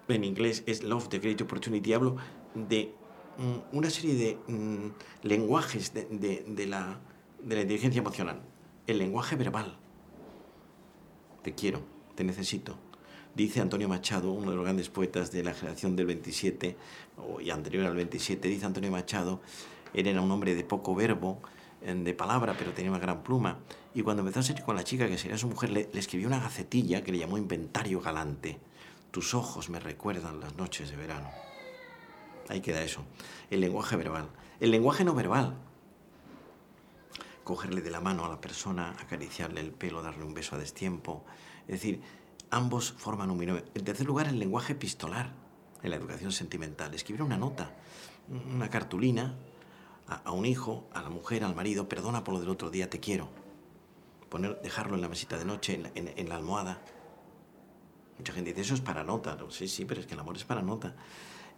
en 0.07 0.23
inglés 0.23 0.63
es 0.65 0.83
Love, 0.83 1.09
the 1.09 1.19
Great 1.19 1.41
Opportunity, 1.41 1.93
hablo 1.93 2.15
de 2.53 2.93
mm, 3.37 3.75
una 3.75 3.89
serie 3.89 4.15
de 4.15 4.53
mm, 4.53 5.27
lenguajes 5.27 5.93
de, 5.93 6.05
de, 6.05 6.45
de, 6.47 6.67
la, 6.67 6.99
de 7.41 7.55
la 7.55 7.61
inteligencia 7.61 7.99
emocional. 7.99 8.41
El 8.87 8.99
lenguaje 8.99 9.35
verbal, 9.35 9.77
te 11.41 11.53
quiero, 11.53 11.81
te 12.15 12.23
necesito. 12.23 12.77
Dice 13.33 13.59
Antonio 13.59 13.89
Machado, 13.89 14.31
uno 14.31 14.51
de 14.51 14.55
los 14.55 14.63
grandes 14.63 14.89
poetas 14.89 15.31
de 15.31 15.43
la 15.43 15.53
generación 15.53 15.95
del 15.95 16.05
27 16.05 16.77
y 17.41 17.49
anterior 17.49 17.85
al 17.85 17.95
27, 17.95 18.47
dice 18.47 18.65
Antonio 18.65 18.91
Machado, 18.91 19.41
él 19.99 20.07
era 20.07 20.21
un 20.21 20.31
hombre 20.31 20.55
de 20.55 20.63
poco 20.63 20.95
verbo, 20.95 21.41
de 21.81 22.13
palabra, 22.13 22.55
pero 22.57 22.71
tenía 22.71 22.89
una 22.89 22.99
gran 22.99 23.21
pluma. 23.21 23.59
Y 23.93 24.01
cuando 24.01 24.21
empezó 24.21 24.39
a 24.39 24.43
salir 24.43 24.63
con 24.63 24.75
la 24.75 24.83
chica, 24.83 25.07
que 25.07 25.17
sería 25.17 25.37
su 25.37 25.47
mujer, 25.47 25.69
le, 25.69 25.89
le, 25.93 25.99
escribió 25.99 26.27
una 26.27 26.39
gacetilla 26.39 27.03
que 27.03 27.11
le 27.11 27.19
llamó 27.19 27.37
Inventario 27.37 28.01
Galante. 28.01 28.59
Tus 29.11 29.33
ojos 29.33 29.69
me 29.69 29.79
recuerdan 29.79 30.39
las 30.39 30.55
noches 30.55 30.89
de 30.89 30.95
verano. 30.95 31.29
Ahí 32.49 32.61
queda 32.61 32.81
eso. 32.81 33.03
El 33.49 33.61
lenguaje 33.61 33.95
verbal. 33.95 34.29
El 34.59 34.71
lenguaje 34.71 35.03
no 35.03 35.13
verbal 35.13 35.55
cogerle 37.45 37.81
de 37.81 37.91
la 37.91 38.01
mano 38.01 38.25
a 38.25 38.29
la 38.29 38.41
persona, 38.41 38.95
acariciarle 38.99 39.61
el 39.61 39.71
pelo, 39.71 40.01
darle 40.01 40.25
un 40.25 40.33
beso 40.33 40.55
a 40.55 40.59
destiempo. 40.59 41.23
Es 41.67 41.75
decir, 41.75 42.01
ambos 42.49 42.91
forman 42.91 43.29
un 43.29 43.37
binomio. 43.37 43.63
En 43.73 43.85
tercer 43.85 44.05
lugar, 44.05 44.27
el 44.27 44.39
lenguaje 44.39 44.73
epistolar, 44.73 45.31
en 45.81 45.91
la 45.91 45.95
educación 45.95 46.31
sentimental. 46.31 46.93
Escribir 46.93 47.21
una 47.21 47.37
nota, 47.37 47.71
una 48.27 48.69
cartulina 48.69 49.35
a, 50.07 50.31
un 50.31 50.45
hijo, 50.45 50.87
a 50.93 51.01
la 51.01 51.09
mujer, 51.09 51.43
al 51.43 51.55
marido, 51.55 51.89
perdona 51.89 52.23
por 52.23 52.35
lo 52.35 52.39
del 52.39 52.49
otro 52.49 52.69
día, 52.69 52.89
te 52.89 52.99
quiero. 52.99 53.29
Poner, 54.29 54.59
dejarlo 54.61 54.95
en 54.95 55.01
la 55.01 55.09
mesita 55.09 55.37
de 55.37 55.45
noche, 55.45 55.81
en 55.95 56.29
la, 56.29 56.35
almohada. 56.35 56.81
Mucha 58.17 58.33
gente 58.33 58.51
dice, 58.51 58.61
eso 58.61 58.73
es 58.75 58.81
para 58.81 59.03
nota. 59.03 59.37
sí, 59.49 59.67
sí, 59.67 59.85
pero 59.85 60.01
es 60.01 60.07
que 60.07 60.13
el 60.13 60.19
amor 60.19 60.35
es 60.35 60.43
para 60.43 60.61
nota. 60.61 60.95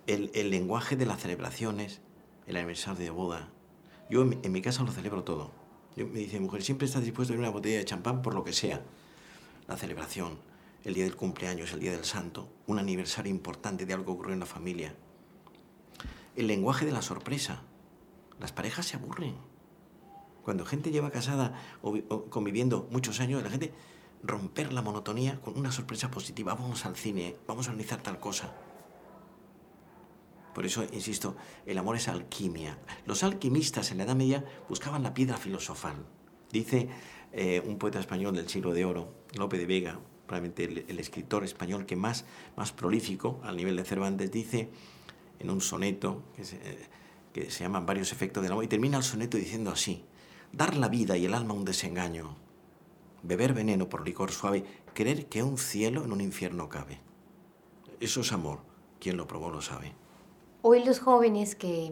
El, 0.05 0.31
lenguaje 0.49 0.95
de 0.95 1.05
las 1.05 1.21
celebraciones, 1.21 2.01
el 2.45 2.55
aniversario 2.55 3.03
de 3.03 3.09
boda. 3.09 3.49
Yo 4.09 4.21
en, 4.21 4.51
mi 4.51 4.61
casa 4.61 4.83
lo 4.83 4.91
celebro 4.91 5.23
todo 5.23 5.51
me 6.05 6.19
dice, 6.19 6.39
mujer, 6.39 6.61
siempre 6.61 6.85
estás 6.85 7.03
dispuesto 7.03 7.33
a 7.33 7.35
ir 7.35 7.39
una 7.39 7.49
botella 7.49 7.77
de 7.77 7.85
champán 7.85 8.21
por 8.21 8.35
lo 8.35 8.43
que 8.43 8.53
sea. 8.53 8.81
La 9.67 9.77
celebración, 9.77 10.39
el 10.83 10.93
día 10.93 11.05
del 11.05 11.15
cumpleaños, 11.15 11.73
el 11.73 11.79
día 11.79 11.91
del 11.91 12.05
santo, 12.05 12.47
un 12.67 12.79
aniversario 12.79 13.31
importante 13.31 13.85
de 13.85 13.93
algo 13.93 14.05
que 14.05 14.11
ocurrió 14.11 14.33
en 14.33 14.39
la 14.39 14.45
familia. 14.45 14.95
El 16.35 16.47
lenguaje 16.47 16.85
de 16.85 16.91
la 16.91 17.01
sorpresa. 17.01 17.63
Las 18.39 18.51
parejas 18.51 18.85
se 18.85 18.97
aburren. 18.97 19.35
Cuando 20.43 20.65
gente 20.65 20.91
lleva 20.91 21.11
casada 21.11 21.53
o, 21.81 22.25
conviviendo 22.29 22.87
muchos 22.91 23.19
años, 23.19 23.43
la 23.43 23.49
gente 23.49 23.73
romper 24.23 24.73
la 24.73 24.81
monotonía 24.81 25.39
con 25.41 25.57
una 25.57 25.71
sorpresa 25.71 26.09
positiva. 26.09 26.53
Vamos 26.53 26.85
al 26.85 26.95
cine, 26.95 27.35
vamos 27.47 27.67
a 27.67 27.71
analizar 27.71 28.01
tal 28.01 28.19
cosa. 28.19 28.53
Por 30.53 30.65
eso, 30.65 30.83
insisto, 30.91 31.35
el 31.65 31.77
amor 31.77 31.97
es 31.97 32.07
alquimia. 32.07 32.79
Los 33.05 33.23
alquimistas 33.23 33.91
en 33.91 33.99
la 33.99 34.05
Edad 34.05 34.15
Media 34.15 34.45
buscaban 34.69 35.03
la 35.03 35.13
piedra 35.13 35.37
filosofal. 35.37 35.97
Dice 36.51 36.89
eh, 37.33 37.61
un 37.65 37.77
poeta 37.77 37.99
español 37.99 38.35
del 38.35 38.49
siglo 38.49 38.73
de 38.73 38.85
oro, 38.85 39.13
Lope 39.35 39.57
de 39.57 39.65
Vega, 39.65 39.99
probablemente 40.25 40.63
el, 40.63 40.99
escritor 40.99 41.43
español 41.43 41.85
que 41.85 41.95
más, 41.95 42.25
más 42.55 42.71
prolífico 42.71 43.39
al 43.43 43.57
nivel 43.57 43.75
de 43.75 43.83
Cervantes, 43.83 44.31
dice 44.31 44.69
en 45.39 45.49
un 45.49 45.61
soneto 45.61 46.23
que 46.35 46.41
eh, 46.41 46.87
que 47.37 47.51
se 47.51 47.63
llaman 47.63 47.85
varios 47.85 48.11
efectos 48.11 48.41
del 48.41 48.51
amor, 48.51 48.63
y 48.63 48.67
termina 48.67 48.97
el 48.97 49.03
soneto 49.03 49.37
diciendo 49.37 49.69
así, 49.71 50.03
dar 50.51 50.75
la 50.75 50.87
vida 50.87 51.17
y 51.17 51.25
el 51.25 51.33
alma 51.33 51.53
un 51.53 51.65
desengaño, 51.65 52.35
beber 53.21 53.53
veneno 53.53 53.87
por 53.87 54.05
licor 54.05 54.31
suave, 54.31 54.63
creer 54.93 55.27
que 55.27 55.43
un 55.43 55.57
cielo 55.57 56.03
en 56.03 56.11
un 56.11 56.21
infierno 56.21 56.67
cabe. 56.67 56.99
Eso 57.99 58.21
es 58.21 58.31
amor, 58.31 58.59
quien 58.99 59.17
lo 59.17 59.27
probó 59.27 59.51
lo 59.51 59.61
sabe. 59.61 59.93
Hoy 60.63 60.83
los 60.83 60.99
jóvenes 60.99 61.55
que, 61.55 61.91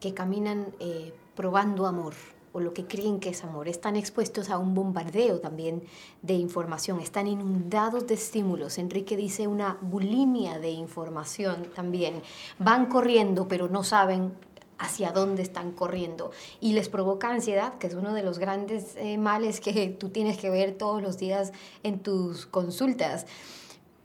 que 0.00 0.12
caminan 0.12 0.66
eh, 0.80 1.12
probando 1.36 1.86
amor 1.86 2.14
o 2.52 2.60
lo 2.60 2.72
que 2.72 2.86
creen 2.86 3.18
que 3.18 3.30
es 3.30 3.42
amor, 3.42 3.66
están 3.66 3.96
expuestos 3.96 4.48
a 4.48 4.58
un 4.58 4.74
bombardeo 4.74 5.40
también 5.40 5.82
de 6.22 6.34
información, 6.34 7.00
están 7.00 7.26
inundados 7.26 8.06
de 8.06 8.14
estímulos. 8.14 8.78
Enrique 8.78 9.16
dice 9.16 9.48
una 9.48 9.76
bulimia 9.80 10.60
de 10.60 10.70
información 10.70 11.66
también. 11.74 12.22
Van 12.60 12.86
corriendo, 12.86 13.48
pero 13.48 13.68
no 13.68 13.82
saben 13.82 14.34
hacia 14.78 15.12
dónde 15.12 15.42
están 15.42 15.72
corriendo 15.72 16.30
y 16.60 16.72
les 16.72 16.88
provoca 16.88 17.30
ansiedad, 17.30 17.78
que 17.78 17.86
es 17.86 17.94
uno 17.94 18.14
de 18.14 18.22
los 18.22 18.38
grandes 18.38 18.96
eh, 18.96 19.18
males 19.18 19.60
que 19.60 19.88
tú 19.98 20.08
tienes 20.08 20.38
que 20.38 20.50
ver 20.50 20.76
todos 20.76 21.02
los 21.02 21.18
días 21.18 21.52
en 21.82 22.00
tus 22.00 22.46
consultas. 22.46 23.26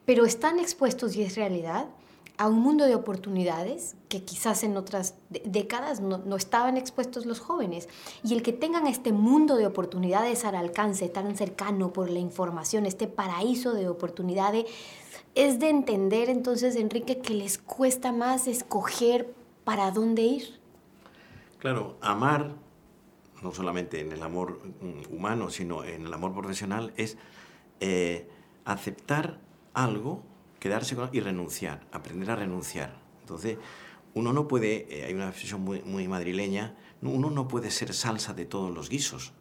Pero 0.06 0.26
están 0.26 0.60
expuestos 0.60 1.16
y 1.16 1.24
es 1.24 1.36
realidad 1.36 1.88
a 2.40 2.48
un 2.48 2.62
mundo 2.62 2.86
de 2.86 2.96
oportunidades 2.96 3.98
que 4.08 4.24
quizás 4.24 4.64
en 4.64 4.78
otras 4.78 5.16
décadas 5.30 6.00
no, 6.00 6.36
estaban 6.38 6.78
expuestos 6.78 7.26
los 7.26 7.42
jóvenes. 7.42 7.90
Y 8.24 8.34
el 8.34 8.42
que 8.44 8.54
tengan 8.54 8.88
este 8.88 9.12
mundo 9.12 9.58
de 9.58 9.68
oportunidades 9.68 10.46
al 10.46 10.56
alcance, 10.56 11.10
tan 11.10 11.36
cercano 11.36 11.92
por 11.92 12.10
la 12.10 12.20
información, 12.20 12.86
este 12.86 13.08
paraíso 13.08 13.74
de 13.74 13.90
oportunidades, 13.90 14.68
es 15.36 15.60
de 15.60 15.68
entender 15.68 16.30
entonces, 16.30 16.78
Enrique, 16.78 17.20
que 17.20 17.34
les 17.34 17.58
cuesta 17.58 18.14
más 18.14 18.48
escoger 18.48 19.34
para 19.66 19.92
dónde 19.92 20.22
ir. 20.22 20.59
Claro, 21.60 21.98
amar, 22.01 22.56
no 23.44 23.54
solamente 23.54 24.01
en 24.01 24.12
el 24.12 24.24
amor 24.24 24.60
mm, 24.82 25.13
humano, 25.13 25.50
sino 25.50 25.84
en 25.84 26.06
el 26.06 26.13
amor 26.13 26.34
profesional, 26.34 26.94
es 26.98 27.18
eh, 27.80 28.28
aceptar 28.66 29.39
algo 29.74 30.24
quedarse 30.60 30.96
con, 30.96 31.10
y 31.13 31.20
renunciar, 31.20 31.86
aprender 31.92 32.32
a 32.32 32.36
renunciar. 32.36 33.00
Entonces, 33.22 33.58
uno 34.13 34.34
no 34.34 34.48
puede, 34.48 34.88
eh, 34.89 35.06
hay 35.06 35.13
una 35.13 35.30
expresión 35.30 35.62
muy, 35.62 35.82
muy 35.82 36.08
madrileña, 36.08 36.75
uno 37.01 37.30
no 37.30 37.48
puede 37.48 37.72
ser 37.72 37.94
salsa 37.94 38.34
de 38.34 38.46
todos 38.46 38.74
los 38.74 38.89
guisos. 38.89 39.34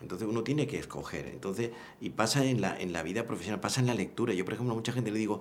Entonces 0.00 0.28
uno 0.28 0.42
tiene 0.42 0.66
que 0.66 0.78
escoger. 0.78 1.26
Entonces, 1.28 1.70
y 2.00 2.10
pasa 2.10 2.44
en 2.44 2.60
la, 2.60 2.78
en 2.78 2.92
la 2.92 3.02
vida 3.02 3.26
profesional, 3.26 3.60
pasa 3.60 3.80
en 3.80 3.86
la 3.86 3.94
lectura. 3.94 4.34
Yo, 4.34 4.44
por 4.44 4.54
ejemplo, 4.54 4.72
a 4.72 4.76
mucha 4.76 4.92
gente 4.92 5.10
le 5.10 5.18
digo, 5.18 5.40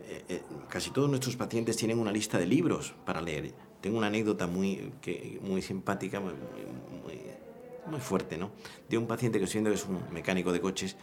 eh, 0.00 0.24
eh, 0.28 0.42
casi 0.68 0.90
todos 0.90 1.08
nuestros 1.08 1.36
pacientes 1.36 1.76
tienen 1.76 1.98
una 1.98 2.12
lista 2.12 2.38
de 2.38 2.46
libros 2.46 2.94
para 3.06 3.22
leer. 3.22 3.54
Tengo 3.84 3.98
una 3.98 4.06
anécdota 4.06 4.46
muy, 4.46 4.94
que, 5.02 5.38
muy 5.42 5.60
simpática, 5.60 6.18
muy, 6.18 6.32
muy, 6.32 7.20
muy 7.86 8.00
fuerte, 8.00 8.38
¿no? 8.38 8.50
De 8.88 8.96
un 8.96 9.06
paciente 9.06 9.38
que 9.38 9.44
estoy 9.44 9.58
viendo 9.58 9.68
que 9.68 9.76
es 9.76 9.84
un 9.86 10.10
mecánico 10.10 10.52
de 10.54 10.62
coches 10.62 10.96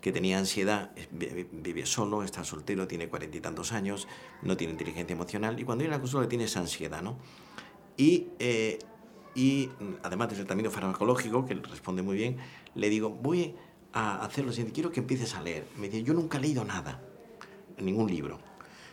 que 0.00 0.12
tenía 0.12 0.38
ansiedad, 0.38 0.92
vive 1.10 1.84
solo, 1.84 2.22
está 2.22 2.44
soltero, 2.44 2.86
tiene 2.86 3.08
cuarenta 3.08 3.38
y 3.38 3.40
tantos 3.40 3.72
años, 3.72 4.06
no 4.42 4.56
tiene 4.56 4.74
inteligencia 4.74 5.14
emocional 5.14 5.58
y 5.58 5.64
cuando 5.64 5.82
viene 5.82 5.94
a 5.94 5.98
la 5.98 6.00
consulta 6.00 6.28
tiene 6.28 6.44
esa 6.44 6.60
ansiedad, 6.60 7.02
¿no? 7.02 7.18
Y, 7.96 8.28
eh, 8.38 8.78
y 9.34 9.70
además 10.04 10.28
del 10.28 10.38
tratamiento 10.38 10.70
farmacológico, 10.70 11.44
que 11.44 11.54
responde 11.54 12.02
muy 12.02 12.16
bien, 12.16 12.36
le 12.76 12.88
digo, 12.88 13.10
voy 13.10 13.56
a 13.92 14.24
hacer 14.24 14.44
lo 14.44 14.52
siguiente, 14.52 14.74
quiero 14.74 14.92
que 14.92 15.00
empieces 15.00 15.34
a 15.34 15.42
leer. 15.42 15.66
Me 15.76 15.88
dice, 15.88 16.04
yo 16.04 16.14
nunca 16.14 16.38
he 16.38 16.40
leído 16.40 16.64
nada, 16.64 17.02
ningún 17.78 18.08
libro. 18.08 18.38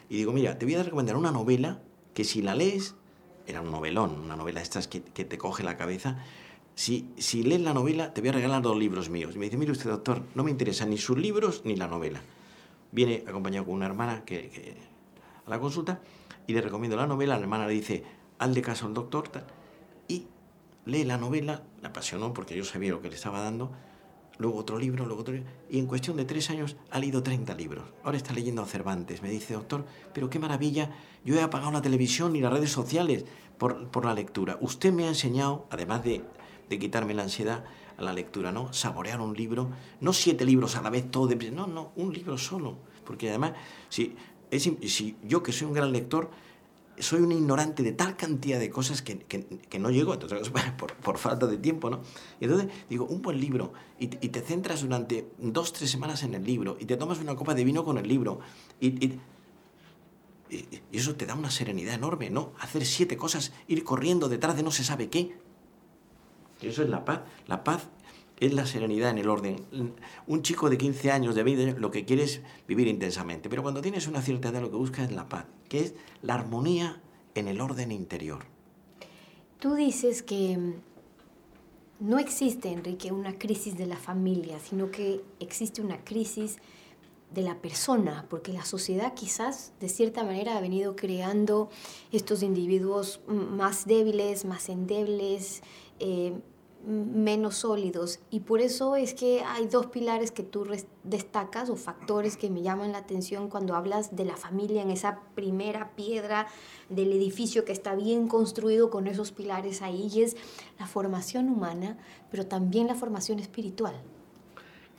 Y 0.09 0.17
digo, 0.17 0.31
mira, 0.31 0.57
te 0.57 0.65
voy 0.65 0.73
a 0.73 0.81
recomendar 0.81 1.15
una 1.15 1.29
novela 1.29 1.83
que 2.15 2.23
si 2.23 2.41
la 2.41 2.55
lees, 2.55 2.95
era 3.47 3.61
un 3.61 3.71
novelón, 3.71 4.19
una 4.23 4.35
novela 4.35 4.61
estas 4.61 4.87
que, 4.87 5.01
que 5.01 5.25
te 5.25 5.37
coge 5.37 5.63
la 5.63 5.77
cabeza, 5.77 6.17
si, 6.75 7.09
si 7.17 7.43
lees 7.43 7.61
la 7.61 7.73
novela, 7.73 8.13
te 8.13 8.21
voy 8.21 8.29
a 8.29 8.33
regalar 8.33 8.61
dos 8.61 8.77
libros 8.77 9.09
míos. 9.09 9.33
Y 9.35 9.39
me 9.39 9.45
dice, 9.45 9.57
mire 9.57 9.71
usted, 9.71 9.89
doctor, 9.89 10.21
no 10.35 10.43
me 10.43 10.51
interesan 10.51 10.89
ni 10.89 10.97
sus 10.97 11.17
libros 11.17 11.61
ni 11.63 11.75
la 11.75 11.87
novela. 11.87 12.21
Viene 12.91 13.23
acompañado 13.27 13.65
con 13.65 13.75
una 13.75 13.85
hermana 13.85 14.23
que, 14.25 14.77
a 15.45 15.49
la 15.49 15.59
consulta 15.59 16.01
y 16.47 16.53
le 16.53 16.61
recomiendo 16.61 16.97
la 16.97 17.07
novela. 17.07 17.35
La 17.35 17.41
hermana 17.41 17.65
le 17.65 17.73
dice, 17.73 18.03
de 18.39 18.61
caso 18.61 18.85
al 18.85 18.93
doctor. 18.93 19.29
y 20.07 20.27
lee 20.85 21.05
la 21.05 21.17
novela, 21.17 21.63
la 21.81 21.89
apasionó 21.89 22.33
porque 22.33 22.55
yo 22.55 22.65
sabía 22.65 22.91
lo 22.91 23.01
que 23.01 23.09
le 23.09 23.15
estaba 23.15 23.39
dando. 23.41 23.71
Luego 24.37 24.57
otro 24.57 24.77
libro, 24.77 25.05
luego 25.05 25.21
otro 25.21 25.33
libro. 25.33 25.49
Y 25.69 25.79
en 25.79 25.87
cuestión 25.87 26.17
de 26.17 26.25
tres 26.25 26.49
años 26.49 26.75
ha 26.91 26.99
leído 26.99 27.23
30 27.23 27.55
libros. 27.55 27.85
Ahora 28.03 28.17
está 28.17 28.33
leyendo 28.33 28.61
a 28.61 28.65
Cervantes. 28.65 29.21
Me 29.21 29.29
dice, 29.29 29.53
doctor, 29.53 29.85
pero 30.13 30.29
qué 30.29 30.39
maravilla. 30.39 30.91
Yo 31.23 31.35
he 31.35 31.41
apagado 31.41 31.71
la 31.71 31.81
televisión 31.81 32.35
y 32.35 32.41
las 32.41 32.53
redes 32.53 32.71
sociales 32.71 33.25
por, 33.57 33.87
por 33.87 34.05
la 34.05 34.13
lectura. 34.13 34.57
Usted 34.61 34.91
me 34.91 35.05
ha 35.05 35.09
enseñado, 35.09 35.65
además 35.69 36.03
de 36.03 36.23
de 36.69 36.79
quitarme 36.79 37.13
la 37.13 37.23
ansiedad 37.23 37.63
a 37.97 38.01
la 38.01 38.13
lectura, 38.13 38.51
¿no? 38.51 38.73
Saborear 38.73 39.21
un 39.21 39.35
libro, 39.35 39.69
no 40.01 40.13
siete 40.13 40.45
libros 40.45 40.75
a 40.75 40.81
la 40.81 40.89
vez, 40.89 41.09
todo 41.09 41.27
de... 41.27 41.51
No, 41.51 41.67
no, 41.67 41.91
un 41.95 42.13
libro 42.13 42.37
solo. 42.37 42.77
Porque 43.05 43.29
además, 43.29 43.53
si, 43.89 44.15
es, 44.51 44.69
si 44.87 45.15
yo 45.23 45.43
que 45.43 45.51
soy 45.51 45.67
un 45.67 45.73
gran 45.73 45.91
lector, 45.91 46.29
soy 46.99 47.21
un 47.21 47.31
ignorante 47.31 47.83
de 47.83 47.91
tal 47.91 48.15
cantidad 48.15 48.59
de 48.59 48.69
cosas 48.69 49.01
que, 49.01 49.19
que, 49.19 49.79
no 49.79 49.89
llego, 49.89 50.13
entonces, 50.13 50.49
por, 50.77 50.93
por, 50.95 51.17
falta 51.17 51.47
de 51.47 51.57
tiempo, 51.57 51.89
¿no? 51.89 52.01
Y 52.39 52.45
entonces 52.45 52.69
digo, 52.89 53.05
un 53.05 53.21
buen 53.21 53.39
libro, 53.39 53.73
y, 53.99 54.05
y, 54.05 54.29
te 54.29 54.41
centras 54.41 54.81
durante 54.81 55.29
dos, 55.37 55.73
tres 55.73 55.89
semanas 55.89 56.23
en 56.23 56.33
el 56.33 56.43
libro, 56.43 56.77
y 56.79 56.85
te 56.85 56.97
tomas 56.97 57.19
una 57.19 57.35
copa 57.35 57.53
de 57.53 57.63
vino 57.63 57.83
con 57.83 57.97
el 57.97 58.07
libro, 58.07 58.39
y, 58.79 59.05
y, 59.05 59.19
eso 60.91 61.15
te 61.15 61.25
da 61.25 61.35
una 61.35 61.51
serenidad 61.51 61.95
enorme, 61.95 62.29
¿no? 62.29 62.53
Hacer 62.59 62.85
siete 62.85 63.17
cosas, 63.17 63.51
ir 63.67 63.83
corriendo 63.83 64.29
detrás 64.29 64.55
de 64.55 64.63
no 64.63 64.71
se 64.71 64.83
sabe 64.83 65.09
qué. 65.09 65.37
Eso 66.61 66.83
es 66.83 66.89
la 66.89 67.03
paz. 67.03 67.21
La 67.47 67.63
paz 67.63 67.89
es 68.39 68.53
la 68.53 68.65
serenidad 68.65 69.11
en 69.11 69.17
el 69.17 69.29
orden. 69.29 69.65
Un 70.27 70.41
chico 70.41 70.69
de 70.69 70.77
15 70.77 71.11
años 71.11 71.35
de 71.35 71.43
vida 71.43 71.73
lo 71.77 71.91
que 71.91 72.05
quiere 72.05 72.23
es 72.23 72.41
vivir 72.67 72.87
intensamente, 72.87 73.49
pero 73.49 73.63
cuando 73.63 73.81
tienes 73.81 74.07
una 74.07 74.21
cierta 74.21 74.49
edad 74.49 74.61
lo 74.61 74.69
que 74.69 74.77
busca 74.77 75.03
es 75.03 75.11
la 75.11 75.29
paz, 75.29 75.45
que 75.69 75.79
es 75.79 75.95
la 76.21 76.35
armonía 76.35 77.01
en 77.33 77.47
el 77.47 77.61
orden 77.61 77.91
interior. 77.91 78.45
Tú 79.59 79.75
dices 79.75 80.21
que 80.21 80.57
mm, 80.57 80.73
no 81.99 82.19
existe, 82.19 82.71
Enrique, 82.71 83.11
una 83.11 83.37
crisis 83.37 83.77
de 83.77 83.85
la 83.85 83.97
familia, 83.97 84.59
sino 84.59 84.91
que 84.91 85.21
existe 85.39 85.81
una 85.81 86.03
crisis 86.03 86.57
de 87.33 87.41
la 87.41 87.55
persona, 87.55 88.25
porque 88.29 88.53
la 88.53 88.65
sociedad 88.65 89.13
quizás 89.13 89.73
de 89.79 89.89
cierta 89.89 90.23
manera 90.23 90.57
ha 90.57 90.61
venido 90.61 90.95
creando 90.95 91.69
estos 92.11 92.43
individuos 92.43 93.21
más 93.27 93.85
débiles, 93.85 94.45
más 94.45 94.69
endebles, 94.69 95.61
eh, 95.99 96.33
menos 96.85 97.55
sólidos. 97.57 98.19
Y 98.29 98.41
por 98.41 98.61
eso 98.61 98.95
es 98.95 99.13
que 99.13 99.43
hay 99.43 99.67
dos 99.67 99.87
pilares 99.87 100.31
que 100.31 100.43
tú 100.43 100.65
destacas 101.03 101.69
o 101.69 101.75
factores 101.75 102.37
que 102.37 102.49
me 102.49 102.61
llaman 102.61 102.91
la 102.91 102.99
atención 102.99 103.49
cuando 103.49 103.75
hablas 103.75 104.15
de 104.15 104.25
la 104.25 104.37
familia 104.37 104.81
en 104.81 104.91
esa 104.91 105.21
primera 105.35 105.95
piedra 105.95 106.47
del 106.89 107.11
edificio 107.11 107.65
que 107.65 107.71
está 107.71 107.95
bien 107.95 108.27
construido 108.27 108.89
con 108.89 109.07
esos 109.07 109.31
pilares 109.31 109.81
ahí. 109.81 110.21
Es 110.21 110.37
la 110.79 110.87
formación 110.87 111.49
humana, 111.49 111.97
pero 112.29 112.45
también 112.45 112.87
la 112.87 112.95
formación 112.95 113.39
espiritual. 113.39 113.95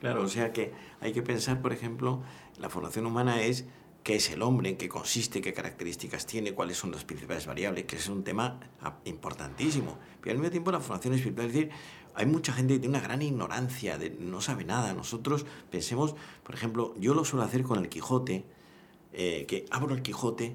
Claro, 0.01 0.23
o 0.23 0.29
sea 0.29 0.53
que 0.53 0.73
hay 1.01 1.13
que 1.13 1.23
pensar, 1.23 1.63
por 1.63 1.73
ejemplo, 1.73 2.23
la 2.59 2.69
formación 2.69 3.07
humana 3.07 3.43
es 3.43 3.65
qué 4.07 4.15
es 4.15 4.31
el 4.31 4.43
hombre, 4.43 4.71
en 4.71 4.77
qué 4.77 4.89
consiste, 4.89 5.41
qué 5.41 5.53
características 5.53 6.27
tiene, 6.27 6.55
cuáles 6.55 6.77
son 6.77 6.93
las 6.93 7.05
principales 7.05 7.45
variables, 7.45 7.87
que 7.87 7.97
es 7.97 8.09
un 8.09 8.23
tema 8.23 8.61
ah, 8.81 8.99
importantísimo. 9.05 9.99
Pero 10.21 10.35
al 10.35 10.39
mismo 10.39 10.53
tiempo 10.53 10.71
la 10.71 10.79
formación 10.79 11.15
espiritual, 11.15 11.49
es 11.49 11.53
decir, 11.53 11.71
hay 12.15 12.27
mucha 12.27 12.53
gente 12.53 12.75
que 12.75 12.79
tiene 12.79 12.97
una 12.97 13.05
gran 13.05 13.21
ignorancia, 13.21 13.99
de, 13.99 14.11
no 14.11 14.41
sabe 14.41 14.63
nada. 14.63 14.95
Nosotros 14.95 15.45
pensemos, 15.73 16.15
por 16.45 16.55
ejemplo, 16.55 16.95
yo 17.01 17.15
lo 17.15 17.25
suelo 17.25 17.45
hacer 17.45 17.65
con 17.65 17.81
el 17.81 17.89
Quijote, 17.89 18.45
eh, 19.13 19.45
que 19.49 19.65
abro 19.73 19.93
el 19.93 20.03
Quijote 20.03 20.55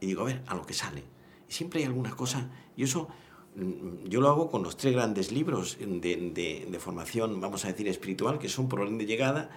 y 0.00 0.06
digo, 0.06 0.22
a 0.22 0.26
ver, 0.26 0.44
a 0.46 0.54
lo 0.54 0.64
que 0.64 0.72
sale. 0.72 1.02
Y 1.48 1.52
siempre 1.52 1.80
hay 1.80 1.86
alguna 1.86 2.12
cosa, 2.14 2.48
y 2.76 2.84
eso 2.84 3.08
mm, 3.56 4.06
yo 4.06 4.20
lo 4.20 4.28
hago 4.28 4.52
con 4.52 4.62
los 4.62 4.76
tres 4.76 4.94
grandes 4.94 5.32
libros 5.32 5.78
de, 5.80 6.68
de 6.70 6.78
formación, 6.78 7.40
vamos 7.40 7.64
a 7.64 7.72
decir, 7.72 7.88
espiritual, 7.88 8.38
que 8.38 8.48
son 8.48 8.68
por 8.68 8.78
orden 8.78 8.98
de 8.98 9.06
llegada, 9.06 9.50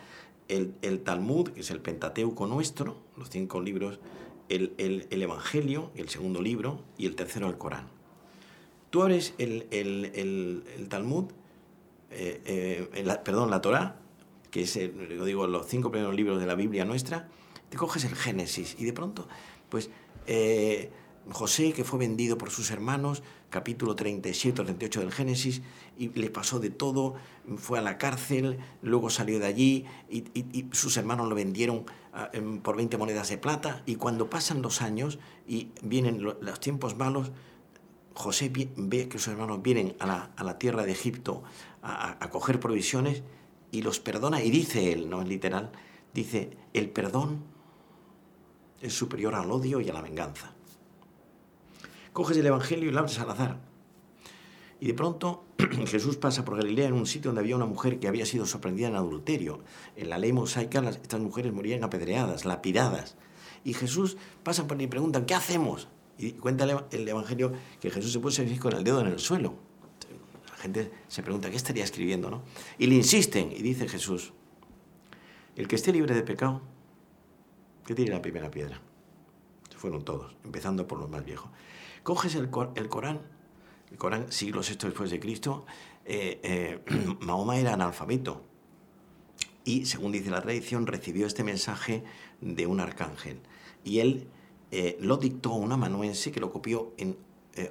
el, 0.52 1.00
Talmud, 1.02 1.50
que 1.50 1.62
es 1.62 1.72
el 1.72 1.80
Pentateuco 1.80 2.46
nuestro, 2.48 2.98
los 3.18 3.30
cinco 3.30 3.62
libros, 3.62 4.00
el, 4.50 4.74
Evangelio, 5.10 5.92
el 5.96 6.10
segundo 6.10 6.42
libro, 6.42 6.84
y 6.98 7.06
el 7.06 7.16
tercero 7.16 7.48
el 7.48 7.58
Corán. 7.58 7.88
Tú 8.90 9.02
abres 9.02 9.34
el, 9.38 10.88
Talmud, 10.90 11.26
eh, 12.10 12.90
eh, 12.94 13.18
perdón, 13.24 13.50
la 13.50 13.62
Torá, 13.62 14.00
que 14.50 14.64
es, 14.64 14.78
digo, 15.26 15.48
los 15.48 15.68
cinco 15.68 15.92
primeros 15.92 16.16
libros 16.16 16.40
de 16.40 16.46
la 16.46 16.56
Biblia 16.56 16.84
nuestra, 16.84 17.30
te 17.70 17.78
coges 17.78 18.04
el 18.04 18.16
Génesis 18.16 18.76
y 18.78 18.84
de 18.84 18.92
pronto, 18.92 19.30
pues 19.70 19.90
eh, 20.28 20.92
José, 21.30 21.74
que 21.74 21.84
fue 21.84 22.00
vendido 22.00 22.38
por 22.38 22.50
sus 22.50 22.72
hermanos, 22.72 23.22
capítulo 23.50 23.96
37 23.96 24.62
o 24.62 24.66
38 24.66 25.02
del 25.02 25.12
Génesis, 25.12 25.62
y 25.98 26.10
le 26.10 26.30
pasó 26.30 26.60
de 26.60 26.70
todo, 26.70 27.16
fue 27.58 27.80
a 27.80 27.82
la 27.82 27.98
cárcel, 27.98 28.60
luego 28.82 29.10
salió 29.10 29.40
de 29.40 29.46
allí 29.46 29.86
y, 30.10 30.66
sus 30.72 30.98
hermanos 30.98 31.30
lo 31.30 31.36
vendieron 31.36 31.86
ah, 32.14 32.32
por 32.64 32.76
20 32.76 32.98
monedas 32.98 33.30
de 33.30 33.38
plata, 33.38 33.84
y 33.86 33.96
cuando 33.96 34.30
pasan 34.30 34.62
los 34.62 34.82
años 34.82 35.20
y 35.48 35.70
vienen 35.84 36.24
los 36.24 36.60
tiempos 36.60 36.98
malos, 36.98 37.32
José 38.14 38.52
ve 38.76 39.08
que 39.08 39.20
sus 39.20 39.30
hermanos 39.30 39.62
vienen 39.62 39.96
a 40.00 40.34
la, 40.44 40.58
tierra 40.58 40.84
de 40.84 40.92
Egipto 40.92 41.44
a, 41.82 42.24
a 42.24 42.30
coger 42.30 42.60
provisiones 42.60 43.24
y 43.72 43.84
los 43.84 44.00
perdona, 44.00 44.44
y 44.44 44.50
dice 44.50 44.92
él, 44.92 45.10
no 45.10 45.22
es 45.22 45.28
literal, 45.28 45.72
dice, 46.14 46.58
el 46.74 46.90
perdón 46.90 47.44
es 48.82 48.94
superior 48.94 49.36
al 49.36 49.52
odio 49.52 49.80
y 49.80 49.90
a 49.90 49.94
la 49.94 50.02
venganza 50.02 50.54
coges 52.14 52.38
el 52.38 52.46
Evangelio 52.46 52.90
y 52.90 52.92
lo 52.92 53.00
abres 53.00 53.20
al 53.20 53.30
azar. 53.30 53.60
Y 54.80 54.88
de 54.88 54.94
pronto 54.96 55.46
Jesús 55.88 56.18
pasa 56.18 56.44
por 56.44 56.58
Galilea 56.58 56.88
en 56.88 56.94
un 56.94 57.06
sitio 57.06 57.30
donde 57.30 57.42
había 57.42 57.56
una 57.56 57.68
mujer 57.68 58.00
que 58.00 58.08
había 58.08 58.26
sido 58.26 58.46
sorprendida 58.46 58.88
en 58.88 58.96
adulterio. 58.96 59.60
En 59.96 60.10
la 60.10 60.18
ley 60.18 60.34
mosaica 60.34 60.80
estas 60.90 61.20
mujeres 61.20 61.54
morían 61.54 61.84
apedreadas, 61.84 62.46
lapidadas. 62.46 63.16
Y 63.64 63.74
Jesús 63.74 64.18
pasa 64.44 64.68
por 64.68 64.82
y 64.82 64.88
preguntan, 64.88 65.26
¿qué 65.26 65.36
hacemos? 65.36 65.88
Y 66.18 66.32
cuenta 66.32 66.66
el 66.92 67.08
Evangelio 67.08 67.54
que 67.80 67.92
Jesús 67.92 68.12
se 68.12 68.20
puso 68.20 68.44
con 68.60 68.74
el 68.74 68.84
dedo 68.84 69.02
en 69.02 69.08
el 69.08 69.20
suelo. 69.20 69.54
La 70.50 70.56
gente 70.56 70.92
se 71.08 71.24
pregunta, 71.24 71.50
¿qué 71.50 71.58
estaría 71.58 71.84
escribiendo? 71.84 72.44
Y 72.78 72.88
le 72.88 72.96
insisten 72.96 73.52
y 73.52 73.62
dice 73.62 73.88
Jesús, 73.88 74.34
el 75.56 75.68
que 75.68 75.76
esté 75.76 75.92
libre 75.92 76.16
de 76.16 76.24
pecado, 76.24 76.62
que 77.86 77.96
tire 77.96 78.14
la 78.14 78.22
primera 78.22 78.50
piedra. 78.50 78.80
Se 79.70 79.78
fueron 79.78 80.04
todos, 80.04 80.36
empezando 80.44 80.88
por 80.88 81.00
los 81.00 81.10
más 81.10 81.24
viejos. 81.26 81.50
Coges 82.04 82.34
el, 82.36 82.50
el 82.76 82.90
Corán, 82.90 83.22
el 83.92 83.98
Corán 83.98 84.32
siglos 84.32 84.72
esto 84.72 84.88
después 84.88 85.12
de 85.12 85.20
Cristo, 85.20 85.66
eh, 86.06 86.40
eh, 86.44 86.80
Mahoma 87.20 87.58
era 87.58 87.74
analfabeto 87.74 88.42
y, 89.64 89.86
según 89.86 90.12
dice 90.12 90.32
la 90.32 90.42
tradición, 90.42 90.88
recibió 90.88 91.28
este 91.28 91.44
mensaje 91.44 92.04
de 92.42 92.66
un 92.66 92.80
arcángel. 92.80 93.40
Y 93.84 94.00
él 94.00 94.28
eh, 94.72 94.98
lo 95.00 95.18
dictó 95.18 95.52
a 95.52 95.58
un 95.58 95.72
amanuense 95.72 96.32
que 96.32 96.40
lo 96.40 96.52
copió 96.52 96.94
en 96.98 97.18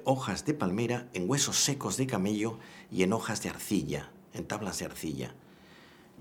hojas 0.03 0.45
de 0.45 0.53
palmera, 0.53 1.09
en 1.13 1.27
huesos 1.27 1.57
secos 1.57 1.97
de 1.97 2.05
camello 2.05 2.59
y 2.91 3.01
en 3.01 3.13
hojas 3.13 3.41
de 3.41 3.49
arcilla, 3.49 4.11
en 4.31 4.45
tablas 4.45 4.77
de 4.77 4.85
arcilla. 4.85 5.33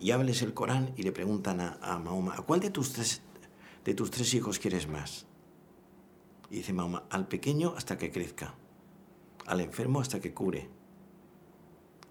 Y 0.01 0.13
hables 0.13 0.41
el 0.41 0.55
Corán 0.55 0.95
y 0.97 1.03
le 1.03 1.13
preguntan 1.13 1.61
a, 1.61 1.79
a 1.83 1.99
Mahoma, 1.99 2.35
¿a 2.37 2.43
cuál 2.43 2.61
de 2.61 2.71
tus, 2.71 2.95
tres, 2.95 3.21
de 3.85 3.93
tus 3.93 4.11
tres 4.11 4.33
hijos 4.33 4.59
quieres 4.59 4.89
más? 4.89 5.27
Y 6.51 6.57
dice 6.57 6.73
mamá, 6.73 7.05
al 7.11 7.29
pequeño 7.29 7.75
hasta 7.77 7.97
que 7.97 8.11
crezca, 8.11 8.55
al 9.47 9.61
enfermo 9.61 10.01
hasta 10.01 10.21
que 10.21 10.35
cure 10.35 10.69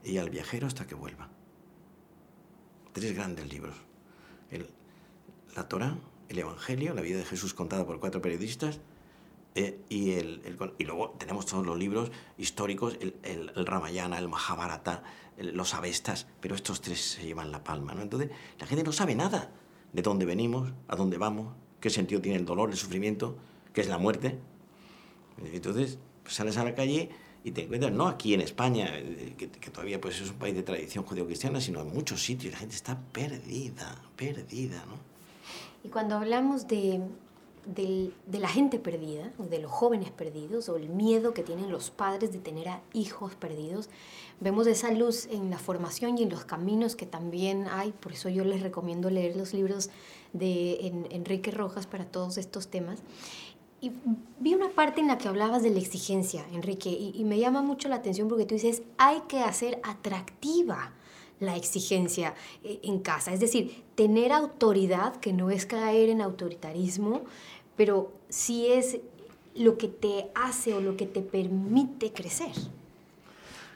y 0.04 0.18
al 0.18 0.30
viajero 0.30 0.68
hasta 0.68 0.88
que 0.88 0.96
vuelva. 0.96 1.30
Tres 2.94 3.14
grandes 3.14 3.52
libros. 3.52 3.76
la 5.56 5.68
Torah, 5.68 5.98
el 6.30 6.40
Evangelio, 6.40 6.94
la 6.94 7.02
vida 7.02 7.18
de 7.18 7.26
Jesús 7.26 7.54
contada 7.54 7.86
por 7.86 8.00
cuatro 8.00 8.22
periodistas, 8.22 8.80
eh, 9.56 9.82
y, 9.90 10.12
el, 10.12 10.42
y, 10.78 10.84
luego 10.86 11.16
tenemos 11.18 11.46
todos 11.46 11.66
los 11.66 11.78
libros 11.78 12.12
históricos, 12.38 12.98
el, 13.02 13.16
el, 13.24 13.66
Ramayana, 13.66 14.18
el 14.18 14.30
Mahabharata, 14.30 15.04
los 15.38 15.74
Avestas, 15.74 16.28
pero 16.40 16.56
estos 16.56 16.82
tres 16.82 17.02
se 17.02 17.26
llevan 17.26 17.52
la 17.52 17.64
palma. 17.64 17.94
¿no? 17.94 18.02
Entonces, 18.02 18.30
la 18.60 18.68
gente 18.68 18.84
no 18.84 18.92
sabe 18.92 19.16
nada 19.16 19.52
de 19.92 20.02
dónde 20.02 20.26
venimos, 20.26 20.72
a 20.88 20.96
dónde 20.96 21.18
vamos, 21.18 21.56
qué 21.80 21.90
sentido 21.90 22.22
tiene 22.22 22.38
el 22.38 22.46
dolor, 22.46 22.70
el 22.70 22.78
sufrimiento 22.78 23.38
que 23.80 23.84
es 23.84 23.90
la 23.90 23.98
muerte. 23.98 24.38
Entonces, 25.54 26.00
pues 26.22 26.36
sales 26.36 26.58
a 26.58 26.66
la 26.66 26.76
calle 26.76 27.10
y 27.46 27.52
te 27.52 27.64
encuentras, 27.64 27.94
no 27.94 28.10
aquí 28.10 28.34
en 28.34 28.42
España, 28.42 28.90
eh, 28.92 29.36
que, 29.38 29.48
todavía 29.72 30.02
pues, 30.02 30.20
es 30.20 30.30
un 30.30 30.36
país 30.36 30.54
de 30.54 30.64
tradición 30.64 31.06
judío-cristiana, 31.06 31.62
sino 31.62 31.80
en 31.80 31.94
muchos 31.94 32.22
sitios. 32.22 32.52
La 32.52 32.60
gente 32.60 32.76
está 32.76 33.00
perdida, 33.14 33.96
perdida, 34.18 34.84
¿no? 34.86 34.96
Y 35.86 35.88
cuando 35.88 36.18
hablamos 36.18 36.68
de, 36.68 37.00
de, 37.66 38.12
de, 38.26 38.40
la 38.40 38.50
gente 38.50 38.80
perdida, 38.80 39.32
o 39.38 39.44
de 39.44 39.60
los 39.60 39.72
jóvenes 39.72 40.12
perdidos, 40.12 40.68
o 40.68 40.76
el 40.76 40.90
miedo 40.90 41.34
que 41.34 41.44
tienen 41.44 41.72
los 41.72 41.90
padres 41.90 42.34
de 42.34 42.40
tener 42.40 42.68
a 42.68 42.82
hijos 42.92 43.36
perdidos, 43.36 43.90
vemos 44.42 44.68
esa 44.68 44.92
luz 44.92 45.26
en 45.32 45.50
la 45.50 45.58
formación 45.58 46.18
y 46.18 46.24
en 46.24 46.30
los 46.30 46.44
caminos 46.44 46.98
que 46.98 47.06
también 47.06 47.68
hay. 47.72 47.94
Por 47.94 48.12
eso 48.12 48.28
yo 48.28 48.44
les 48.44 48.62
recomiendo 48.62 49.10
leer 49.10 49.38
los 49.38 49.54
libros 49.54 49.90
de 50.34 51.06
Enrique 51.12 51.52
Rojas 51.52 51.88
para 51.88 52.04
todos 52.04 52.38
estos 52.38 52.68
temas. 52.68 53.00
Y 53.82 53.92
vi 54.40 54.54
una 54.54 54.70
parte 54.70 55.00
en 55.00 55.08
la 55.08 55.18
que 55.18 55.28
hablabas 55.28 55.64
de 55.64 55.70
la 55.70 55.80
exigencia, 55.80 56.46
Enrique, 56.54 56.90
y, 56.90 57.24
me 57.24 57.40
llama 57.40 57.62
mucho 57.62 57.88
la 57.88 57.96
atención 57.96 58.28
porque 58.28 58.46
tú 58.46 58.56
dices, 58.56 58.84
hay 58.98 59.22
que 59.28 59.40
hacer 59.40 59.80
atractiva 59.84 60.92
la 61.40 61.56
exigencia 61.56 62.36
eh, 62.64 62.80
en 62.84 63.00
casa, 63.00 63.34
es 63.34 63.40
decir, 63.40 63.84
tener 63.96 64.34
autoridad, 64.34 65.16
que 65.18 65.32
no 65.32 65.50
es 65.50 65.66
caer 65.66 66.10
en 66.10 66.22
autoritarismo, 66.22 67.22
pero 67.78 68.12
sí 68.28 68.68
es 68.68 69.00
lo 69.56 69.78
que 69.78 69.88
te 69.88 70.30
hace 70.36 70.74
o 70.74 70.82
lo 70.82 70.98
que 70.98 71.06
te 71.06 71.22
permite 71.22 72.12
crecer. 72.12 72.52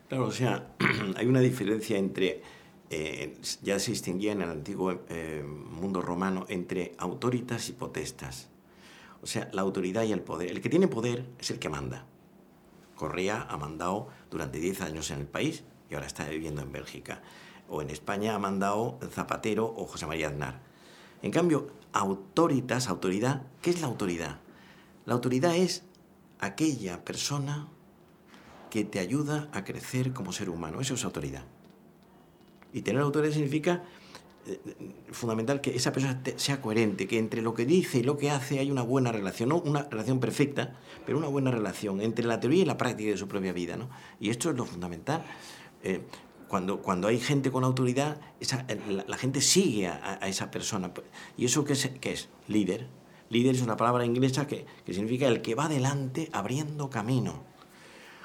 Claro, 0.09 0.27
o 0.27 0.31
sea, 0.31 0.67
hay 1.15 1.25
una 1.25 1.39
diferencia 1.39 1.97
entre, 1.97 2.41
eh, 2.89 3.37
ya 3.61 3.79
se 3.79 3.91
distinguía 3.91 4.33
en 4.33 4.41
el 4.41 4.49
antiguo 4.49 4.99
eh, 5.09 5.43
mundo 5.43 6.01
romano 6.01 6.45
entre 6.49 6.93
autoritas 6.97 7.69
y 7.69 7.71
potestas. 7.71 8.49
O 9.23 9.27
sea, 9.27 9.49
la 9.53 9.61
autoridad 9.61 10.03
y 10.03 10.11
el 10.11 10.21
poder. 10.21 10.51
El 10.51 10.61
que 10.61 10.69
tiene 10.69 10.89
poder 10.89 11.25
es 11.39 11.49
el 11.49 11.57
que 11.57 11.69
manda. 11.69 12.05
Correa 12.95 13.47
ha 13.49 13.57
mandado 13.57 14.09
durante 14.29 14.59
10 14.59 14.81
años 14.81 15.09
en 15.11 15.21
el 15.21 15.27
país 15.27 15.63
y 15.89 15.95
ahora 15.95 16.07
está 16.07 16.27
viviendo 16.27 16.61
en 16.61 16.73
Bélgica. 16.73 17.21
O 17.69 17.81
en 17.81 17.89
España 17.89 18.35
ha 18.35 18.39
mandado 18.39 18.99
Zapatero 19.11 19.65
o 19.65 19.85
José 19.85 20.05
María 20.07 20.27
Aznar. 20.27 20.59
En 21.21 21.31
cambio, 21.31 21.69
autoritas, 21.93 22.89
autoridad, 22.89 23.43
¿qué 23.61 23.69
es 23.69 23.79
la 23.79 23.87
autoridad? 23.87 24.41
La 25.05 25.13
autoridad 25.13 25.55
es 25.55 25.83
aquella 26.39 27.05
persona 27.05 27.67
que 28.69 28.83
te 28.83 28.99
ayuda 28.99 29.47
a 29.53 29.63
crecer 29.63 30.11
como 30.11 30.33
ser 30.33 30.49
humano. 30.49 30.81
Eso 30.81 30.95
es 30.95 31.05
autoridad. 31.05 31.45
Y 32.73 32.81
tener 32.81 33.01
autoridad 33.01 33.31
significa 33.31 33.83
fundamental 35.11 35.61
que 35.61 35.75
esa 35.75 35.93
persona 35.93 36.21
sea 36.35 36.61
coherente, 36.61 37.07
que 37.07 37.17
entre 37.17 37.41
lo 37.41 37.53
que 37.53 37.65
dice 37.65 37.99
y 37.99 38.03
lo 38.03 38.17
que 38.17 38.29
hace 38.29 38.59
hay 38.59 38.71
una 38.71 38.81
buena 38.81 39.11
relación, 39.11 39.49
no 39.49 39.59
una 39.59 39.83
relación 39.83 40.19
perfecta, 40.19 40.75
pero 41.05 41.17
una 41.17 41.27
buena 41.27 41.51
relación 41.51 42.01
entre 42.01 42.25
la 42.25 42.39
teoría 42.39 42.63
y 42.63 42.65
la 42.65 42.77
práctica 42.77 43.11
de 43.11 43.17
su 43.17 43.27
propia 43.27 43.53
vida. 43.53 43.77
¿no? 43.77 43.89
Y 44.19 44.29
esto 44.29 44.49
es 44.49 44.57
lo 44.57 44.65
fundamental. 44.65 45.23
Eh, 45.83 46.01
cuando, 46.47 46.81
cuando 46.81 47.07
hay 47.07 47.19
gente 47.19 47.51
con 47.51 47.63
autoridad, 47.63 48.19
esa, 48.39 48.65
la, 49.07 49.17
gente 49.17 49.41
sigue 49.41 49.87
a, 49.87 50.19
esa 50.27 50.51
persona. 50.51 50.91
¿Y 51.37 51.45
eso 51.45 51.63
qué 51.63 51.73
es? 51.73 51.89
Qué 51.99 52.13
es? 52.13 52.29
Líder. 52.47 52.87
Líder 53.29 53.55
es 53.55 53.61
una 53.61 53.77
palabra 53.77 54.05
inglesa 54.05 54.45
que, 54.45 54.65
que 54.85 54.93
significa 54.93 55.27
el 55.27 55.41
que 55.41 55.55
va 55.55 55.65
adelante 55.65 56.29
abriendo 56.31 56.89
camino. 56.89 57.43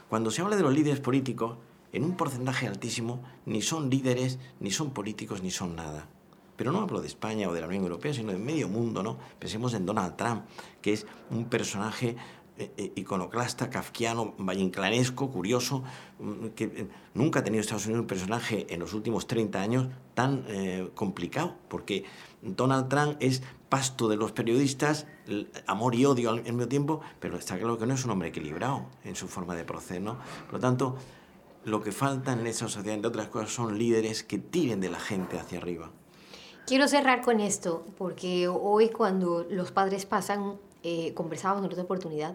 Cuando 0.09 0.31
se 0.31 0.43
habla 0.43 0.57
de 0.57 0.63
los 0.63 0.75
líderes 0.75 1.01
políticos, 1.01 1.57
en 1.93 2.05
un 2.05 2.17
porcentaje 2.17 2.67
altísimo, 2.67 3.23
ni 3.47 3.63
son 3.63 3.91
líderes, 3.91 4.39
ni 4.61 4.71
son 4.71 4.91
políticos, 4.91 5.43
ni 5.43 5.51
son 5.51 5.77
nada. 5.77 6.09
Pero 6.57 6.73
no 6.73 6.81
hablo 6.81 7.01
de 7.01 7.07
España 7.07 7.49
o 7.49 7.53
de 7.53 7.61
la 7.61 7.69
Unión 7.69 7.85
Europea, 7.85 8.13
sino 8.13 8.33
de 8.33 8.39
medio 8.39 8.69
mundo, 8.69 9.03
¿no? 9.03 9.17
Pensemos 9.39 9.75
en 9.75 9.87
Donald 9.87 10.17
Trump, 10.17 10.43
que 10.83 10.93
es 10.93 11.07
un 11.31 11.45
personaje 11.45 12.17
eh, 12.59 12.73
eh, 12.77 12.93
iconoclasta, 12.97 13.71
kafkiano, 13.71 14.35
vallinclanesco, 14.37 15.31
curioso, 15.31 15.85
mm, 16.19 16.47
que 16.57 16.65
eh, 16.65 16.89
nunca 17.15 17.39
ha 17.39 17.45
tenido 17.45 17.61
Estados 17.61 17.87
Unidos 17.87 18.01
un 18.01 18.09
personaje 18.09 18.67
en 18.69 18.81
los 18.81 18.95
últimos 18.95 19.29
30 19.29 19.63
años 19.63 19.87
tan 20.15 20.45
complicado, 20.97 21.55
porque 21.69 22.03
Donald 22.43 22.89
Trump 22.89 23.17
es 23.21 23.45
pasto 23.69 24.09
de 24.09 24.17
los 24.17 24.33
periodistas, 24.33 25.07
amor 25.69 25.95
y 25.95 26.05
odio 26.05 26.31
al 26.31 26.43
mismo 26.43 26.67
tiempo, 26.67 27.01
pero 27.21 27.37
está 27.37 27.57
claro 27.57 27.79
que 27.79 27.87
no 27.87 27.95
es 27.95 28.05
un 28.05 28.11
hombre 28.11 28.31
equilibrado 28.31 28.87
en 29.05 29.15
su 29.15 29.29
forma 29.29 29.55
de 29.55 29.63
proceder, 29.63 30.03
¿no? 30.03 30.19
Por 30.47 30.55
lo 30.55 30.59
tanto, 30.59 30.97
lo 31.69 31.83
que 31.83 31.93
falta 31.93 32.33
en 32.33 32.47
esa 32.47 32.69
sociedad, 32.69 32.95
entre 32.95 33.09
otras 33.09 33.29
cosas, 33.29 33.51
son 33.51 33.79
líderes 33.79 34.23
que 34.23 34.39
tiren 34.39 34.81
de 34.81 34.91
la 34.91 34.99
gente 34.99 35.39
hacia 35.39 35.59
arriba. 35.59 35.91
Quiero 36.67 36.89
cerrar 36.89 37.23
con 37.23 37.41
esto, 37.41 37.85
porque 37.97 38.49
hoy 38.49 38.91
cuando 38.91 39.47
los 39.49 39.73
padres 39.73 40.05
pasan, 40.05 40.59
eh, 40.83 41.15
conversábamos 41.15 41.65
en 41.65 41.71
otra 41.71 41.85
oportunidad, 41.85 42.35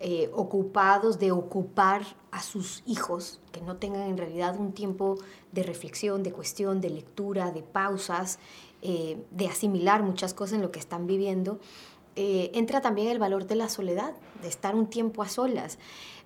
eh, 0.00 0.28
ocupados 0.34 1.18
de 1.18 1.32
ocupar 1.32 2.02
a 2.30 2.42
sus 2.42 2.82
hijos, 2.84 3.40
que 3.52 3.60
no 3.62 3.76
tengan 3.76 4.02
en 4.02 4.18
realidad 4.18 4.58
un 4.58 4.72
tiempo 4.72 5.16
de 5.52 5.62
reflexión, 5.62 6.22
de 6.22 6.32
cuestión, 6.32 6.80
de 6.80 6.90
lectura, 6.90 7.52
de 7.52 7.62
pausas, 7.62 8.38
eh, 8.82 9.16
de 9.30 9.46
asimilar 9.46 10.02
muchas 10.02 10.34
cosas 10.34 10.56
en 10.56 10.62
lo 10.62 10.70
que 10.70 10.80
están 10.80 11.06
viviendo, 11.06 11.58
eh, 12.16 12.50
entra 12.54 12.80
también 12.80 13.08
el 13.08 13.18
valor 13.18 13.46
de 13.46 13.56
la 13.56 13.68
soledad, 13.68 14.12
de 14.42 14.48
estar 14.48 14.74
un 14.74 14.88
tiempo 14.88 15.22
a 15.22 15.28
solas. 15.28 15.78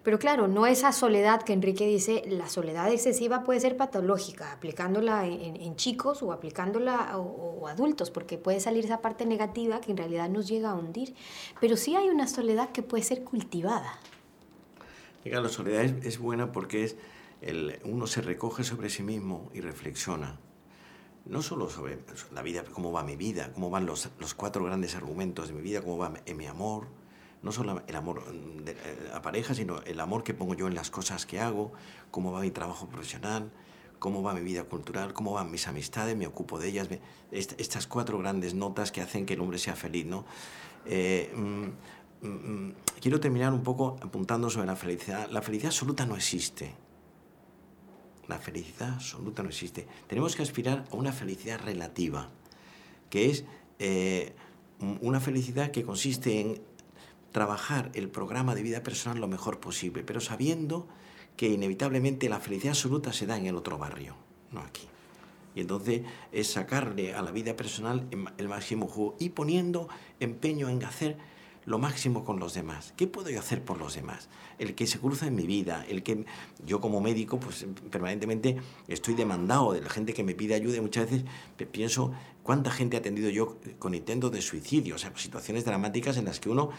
Pero 0.03 0.19
claro, 0.19 0.49
no 0.49 0.67
esa 0.67 0.93
soledad 0.93 1.43
que 1.43 1.53
Enrique 1.53 1.87
dice, 1.87 2.23
la 2.29 2.49
soledad 2.49 2.91
excesiva 2.91 3.43
puede 3.43 3.61
ser 3.61 3.77
patológica, 3.77 4.53
aplicándola 4.53 5.27
en, 5.27 5.77
chicos 5.77 6.23
o 6.23 6.33
aplicándola 6.33 7.19
o, 7.19 7.67
adultos, 7.69 8.11
porque 8.11 8.39
puede 8.39 8.61
salir 8.61 8.85
esa 8.85 9.01
parte 9.01 9.27
negativa 9.27 9.81
que 9.81 9.91
en 9.91 9.97
realidad 9.97 10.29
nos 10.29 10.49
llega 10.49 10.71
a 10.71 10.75
hundir. 10.75 11.15
Pero 11.61 11.77
sí 11.77 11.97
hay 11.97 12.09
una 12.09 12.27
soledad 12.27 12.71
que 12.71 12.83
puede 12.83 13.03
ser 13.03 13.25
cultivada. 13.25 13.99
la 15.25 15.49
soledad 15.49 15.85
es, 15.85 16.19
buena 16.19 16.53
porque 16.53 16.85
es 16.85 16.97
uno 17.85 18.07
se 18.07 18.21
recoge 18.21 18.65
sobre 18.65 18.91
sí 18.91 19.03
mismo 19.03 19.51
y 19.53 19.61
reflexiona 19.61 20.39
no 21.29 21.43
solo 21.43 21.69
sobre 21.69 21.99
la 22.33 22.43
vida, 22.43 22.65
cómo 22.65 22.91
va 22.91 23.03
mi 23.03 23.17
vida, 23.17 23.53
cómo 23.53 23.71
van 23.71 23.87
los, 23.87 24.09
los 24.19 24.35
cuatro 24.35 24.65
grandes 24.65 24.95
argumentos 24.95 25.49
de 25.49 25.55
mi 25.55 25.63
vida, 25.63 25.83
cómo 25.83 25.99
va 25.99 26.13
mi 26.35 26.47
amor, 26.47 26.89
no 27.43 27.53
solo 27.53 27.83
el 27.87 27.97
amor 27.97 28.25
de 28.33 28.77
la 29.13 29.23
pareja, 29.23 29.55
sino 29.55 29.81
el 29.83 30.01
amor 30.01 30.25
que 30.25 30.35
pongo 30.35 30.55
yo 30.55 30.67
en 30.67 30.75
las 30.75 30.91
cosas 30.91 31.27
que 31.27 31.41
hago, 31.41 31.73
cómo 32.11 32.33
va 32.33 32.41
mi 32.41 32.51
trabajo 32.51 32.89
profesional, 32.89 33.51
cómo 33.99 34.23
va 34.23 34.35
mi 34.35 34.41
vida 34.41 34.65
cultural, 34.65 35.13
cómo 35.13 35.33
van 35.33 35.51
mis 35.51 35.69
amistades, 35.69 36.17
me 36.17 36.27
ocupo 36.27 36.59
de 36.59 36.69
ellas, 36.69 36.89
estas 37.31 37.87
cuatro 37.87 38.19
grandes 38.19 38.55
notas 38.55 38.91
que 38.93 39.01
hacen 39.01 39.27
que 39.27 39.35
el 39.35 39.41
hombre 39.41 39.59
sea 39.59 39.77
feliz, 39.77 40.07
¿no? 40.07 40.25
Eh, 40.87 41.33
mm, 41.35 42.27
mm, 42.27 42.29
mm, 42.29 42.75
quiero 43.01 43.21
terminar 43.21 43.53
un 43.53 43.63
poco 43.63 43.97
apuntando 44.01 44.49
sobre 44.51 44.67
la 44.67 44.77
felicidad. 44.77 45.29
La 45.31 45.43
felicidad 45.43 45.71
absoluta 45.71 46.07
no 46.07 46.17
existe. 46.17 46.75
La 48.29 48.39
felicidad 48.39 48.95
absoluta 48.95 49.43
no 49.43 49.49
existe. 49.49 49.87
Tenemos 50.07 50.37
que 50.37 50.43
aspirar 50.43 50.85
a 50.93 50.97
una 50.97 51.13
felicidad 51.13 51.61
relativa, 51.65 52.31
que 53.11 53.31
es 53.31 53.45
eh, 53.79 54.35
una 55.01 55.21
felicidad 55.21 55.71
que 55.71 55.83
consiste 55.83 56.41
en 56.41 56.61
trabajar 57.33 57.91
el 57.95 58.09
programa 58.09 58.55
de 58.55 58.63
vida 58.63 58.83
personal 58.83 59.21
lo 59.21 59.29
mejor 59.29 59.61
posible, 59.61 60.03
pero 60.03 60.21
sabiendo 60.21 60.87
que 61.37 61.49
inevitablemente 61.49 62.29
la 62.29 62.41
felicidad 62.41 62.73
absoluta 62.73 63.13
se 63.13 63.27
da 63.27 63.37
en 63.37 63.47
el 63.47 63.57
otro 63.57 63.79
barrio, 63.79 64.15
no 64.53 64.61
aquí. 64.61 64.89
Y 65.55 65.61
entonces 65.61 66.03
es 66.33 66.49
sacarle 66.49 67.15
a 67.15 67.23
la 67.23 67.31
vida 67.31 67.57
personal 67.57 68.07
el 68.37 68.49
máximo 68.49 68.87
jugo 68.87 69.17
y 69.19 69.31
poniendo 69.31 69.89
empeño 70.21 70.69
en 70.69 70.85
hacer 70.85 71.17
lo 71.69 71.79
máximo 71.79 72.25
con 72.25 72.41
los 72.41 72.55
demás. 72.55 72.95
¿Qué 72.97 73.07
puedo 73.07 73.29
yo 73.29 73.39
hacer 73.39 73.63
por 73.63 73.79
los 73.79 73.95
demás? 73.95 74.31
El 74.59 74.75
que 74.75 74.87
se 74.87 74.99
cruza 74.99 75.27
en 75.27 75.35
mi 75.35 75.47
vida, 75.47 75.85
el 75.87 76.03
que 76.03 76.25
yo 76.65 76.81
como 76.81 77.03
médico 77.03 77.39
pues 77.39 77.67
permanentemente 77.91 78.57
estoy 78.89 79.15
demandado 79.15 79.75
de 79.75 79.83
la 79.83 79.91
gente 79.91 80.15
que 80.15 80.25
me 80.25 80.35
pide 80.35 80.55
ayuda 80.55 80.81
muchas 80.81 81.11
veces 81.11 81.25
pienso 81.71 82.13
cuánta 82.43 82.71
gente 82.71 82.97
he 82.97 83.01
atendido 83.01 83.29
yo 83.29 83.59
con 83.79 83.95
intentos 83.95 84.33
de 84.33 84.41
suicidio, 84.41 84.95
o 84.95 84.99
sea, 84.99 85.13
situaciones 85.15 85.67
dramáticas 85.67 86.17
en 86.17 86.25
las 86.25 86.41
que 86.41 86.49
uno 86.49 86.71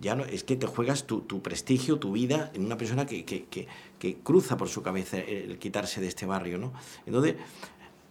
ya 0.00 0.14
no, 0.14 0.24
es 0.24 0.44
que 0.44 0.54
te 0.54 0.68
juegas 0.68 1.08
tu, 1.08 1.24
prestigio, 1.42 1.98
tu 1.98 2.12
vida 2.12 2.52
en 2.54 2.64
una 2.64 2.76
persona 2.76 3.04
que, 3.04 3.24
que, 3.24 3.46
que, 3.46 3.66
que, 3.98 4.18
cruza 4.18 4.56
por 4.56 4.68
su 4.68 4.82
cabeza 4.82 5.18
el 5.18 5.58
quitarse 5.58 6.00
de 6.00 6.06
este 6.06 6.24
barrio, 6.24 6.58
¿no? 6.58 6.72
Entonces, 7.04 7.34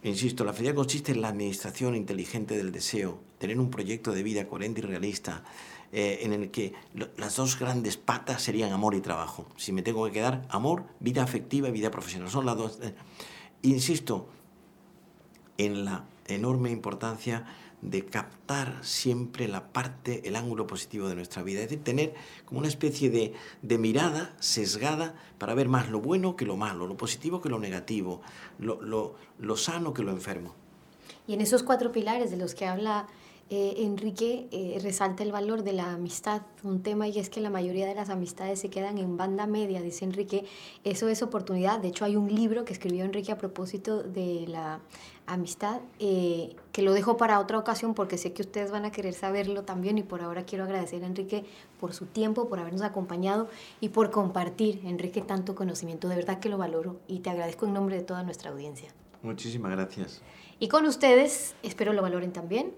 Insisto, 0.02 0.44
la 0.44 0.52
felicidad 0.52 0.76
consiste 0.76 1.10
en 1.10 1.20
la 1.20 1.28
administración 1.28 1.96
inteligente 1.96 2.56
del 2.56 2.70
deseo, 2.70 3.18
tener 3.38 3.58
un 3.58 3.70
proyecto 3.70 4.12
de 4.12 4.22
vida 4.22 4.46
coherente 4.46 4.80
y 4.80 4.84
realista, 4.84 5.42
eh, 5.92 6.20
en 6.22 6.32
el 6.32 6.50
que 6.50 6.72
las 7.16 7.36
dos 7.36 7.58
grandes 7.58 7.96
patas 7.96 8.42
serían 8.42 8.72
amor 8.72 8.94
y 8.94 9.00
trabajo. 9.00 9.46
Si 9.56 9.72
me 9.72 9.82
tengo 9.82 10.04
que 10.06 10.12
quedar, 10.12 10.46
amor, 10.48 10.84
vida 11.00 11.22
afectiva 11.22 11.68
y 11.68 11.72
vida 11.72 11.90
profesional. 11.90 12.30
Son 12.30 12.46
las 12.46 12.56
dos. 12.56 12.78
Eh, 12.82 12.94
insisto 13.62 14.28
en 15.58 15.84
la 15.84 16.04
enorme 16.26 16.70
importancia 16.70 17.46
de 17.82 18.04
captar 18.04 18.78
siempre 18.82 19.48
la 19.48 19.72
parte, 19.72 20.26
el 20.26 20.36
ángulo 20.36 20.66
positivo 20.66 21.08
de 21.08 21.14
nuestra 21.14 21.42
vida, 21.42 21.60
es 21.60 21.68
decir, 21.68 21.84
tener 21.84 22.14
como 22.44 22.58
una 22.58 22.68
especie 22.68 23.10
de, 23.10 23.34
de, 23.62 23.78
mirada 23.78 24.34
sesgada 24.40 25.14
para 25.38 25.54
ver 25.54 25.68
más 25.68 25.88
lo 25.88 26.00
bueno 26.00 26.36
que 26.36 26.46
lo 26.46 26.56
malo, 26.56 26.86
lo 26.86 26.96
positivo 26.96 27.40
que 27.40 27.48
lo 27.48 27.58
negativo, 27.58 28.22
lo, 28.58 28.80
lo, 28.80 29.14
lo 29.38 29.56
sano 29.56 29.92
que 29.92 30.02
lo 30.02 30.10
enfermo. 30.10 30.54
Y 31.26 31.34
en 31.34 31.40
esos 31.40 31.62
cuatro 31.62 31.92
pilares 31.92 32.30
de 32.30 32.36
los 32.36 32.54
que 32.54 32.66
habla 32.66 33.06
eh, 33.48 33.74
Enrique 33.78 34.48
eh, 34.50 34.76
resalta 34.82 35.22
el 35.22 35.30
valor 35.30 35.62
de 35.62 35.72
la 35.72 35.92
amistad, 35.92 36.42
un 36.64 36.82
tema 36.82 37.06
y 37.06 37.20
es 37.20 37.30
que 37.30 37.40
la 37.40 37.48
mayoría 37.48 37.86
de 37.86 37.94
las 37.94 38.10
amistades 38.10 38.58
se 38.58 38.70
quedan 38.70 38.98
en 38.98 39.16
banda 39.16 39.46
media, 39.46 39.80
dice 39.80 40.04
Enrique, 40.04 40.44
eso 40.82 41.08
es 41.08 41.22
oportunidad, 41.22 41.78
de 41.78 41.86
hecho 41.86 42.04
hay 42.04 42.16
un 42.16 42.34
libro 42.34 42.64
que 42.64 42.72
escribió 42.72 43.04
Enrique 43.04 43.30
a 43.30 43.38
propósito 43.38 44.02
de 44.02 44.46
la 44.48 44.80
amistad, 45.26 45.80
eh, 46.00 46.56
que 46.72 46.82
lo 46.82 46.92
dejo 46.92 47.16
para 47.16 47.38
otra 47.38 47.56
ocasión 47.56 47.94
porque 47.94 48.18
sé 48.18 48.32
que 48.32 48.42
ustedes 48.42 48.72
van 48.72 48.84
a 48.84 48.90
querer 48.90 49.14
saberlo 49.14 49.62
también 49.62 49.96
y 49.96 50.02
por 50.02 50.22
ahora 50.22 50.44
quiero 50.44 50.64
agradecer 50.64 51.04
a 51.04 51.06
Enrique 51.06 51.44
por 51.78 51.94
su 51.94 52.06
tiempo, 52.06 52.48
por 52.48 52.58
habernos 52.58 52.82
acompañado 52.82 53.48
y 53.80 53.90
por 53.90 54.10
compartir, 54.10 54.80
Enrique, 54.84 55.20
tanto 55.20 55.54
conocimiento, 55.54 56.08
de 56.08 56.16
verdad 56.16 56.40
que 56.40 56.48
lo 56.48 56.58
valoro 56.58 56.98
y 57.06 57.20
te 57.20 57.30
agradezco 57.30 57.66
en 57.66 57.74
nombre 57.74 57.94
de 57.94 58.02
toda 58.02 58.24
nuestra 58.24 58.50
audiencia. 58.50 58.92
Muchísimas 59.22 59.70
gracias. 59.70 60.20
Y 60.58 60.66
con 60.66 60.84
ustedes, 60.86 61.54
espero 61.62 61.92
lo 61.92 62.02
valoren 62.02 62.32
también 62.32 62.72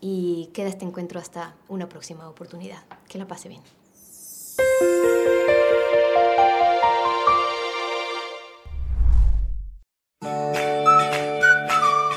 y 0.00 0.50
queda 0.52 0.68
este 0.68 0.84
encuentro 0.84 1.20
hasta 1.20 1.54
una 1.68 1.88
próxima 1.88 2.28
oportunidad. 2.28 2.82
Que 3.08 3.18
la 3.18 3.26
pase 3.26 3.48
bien. 3.48 3.62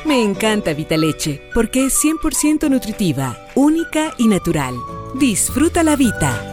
Me 0.05 0.21
encanta 0.21 0.73
Vitaleche 0.73 1.41
porque 1.55 1.87
es 1.87 1.97
100% 2.03 2.69
nutritiva, 2.69 3.47
única 3.55 4.13
y 4.17 4.27
natural. 4.27 4.75
Disfruta 5.15 5.81
la 5.81 5.95
vida. 5.95 6.52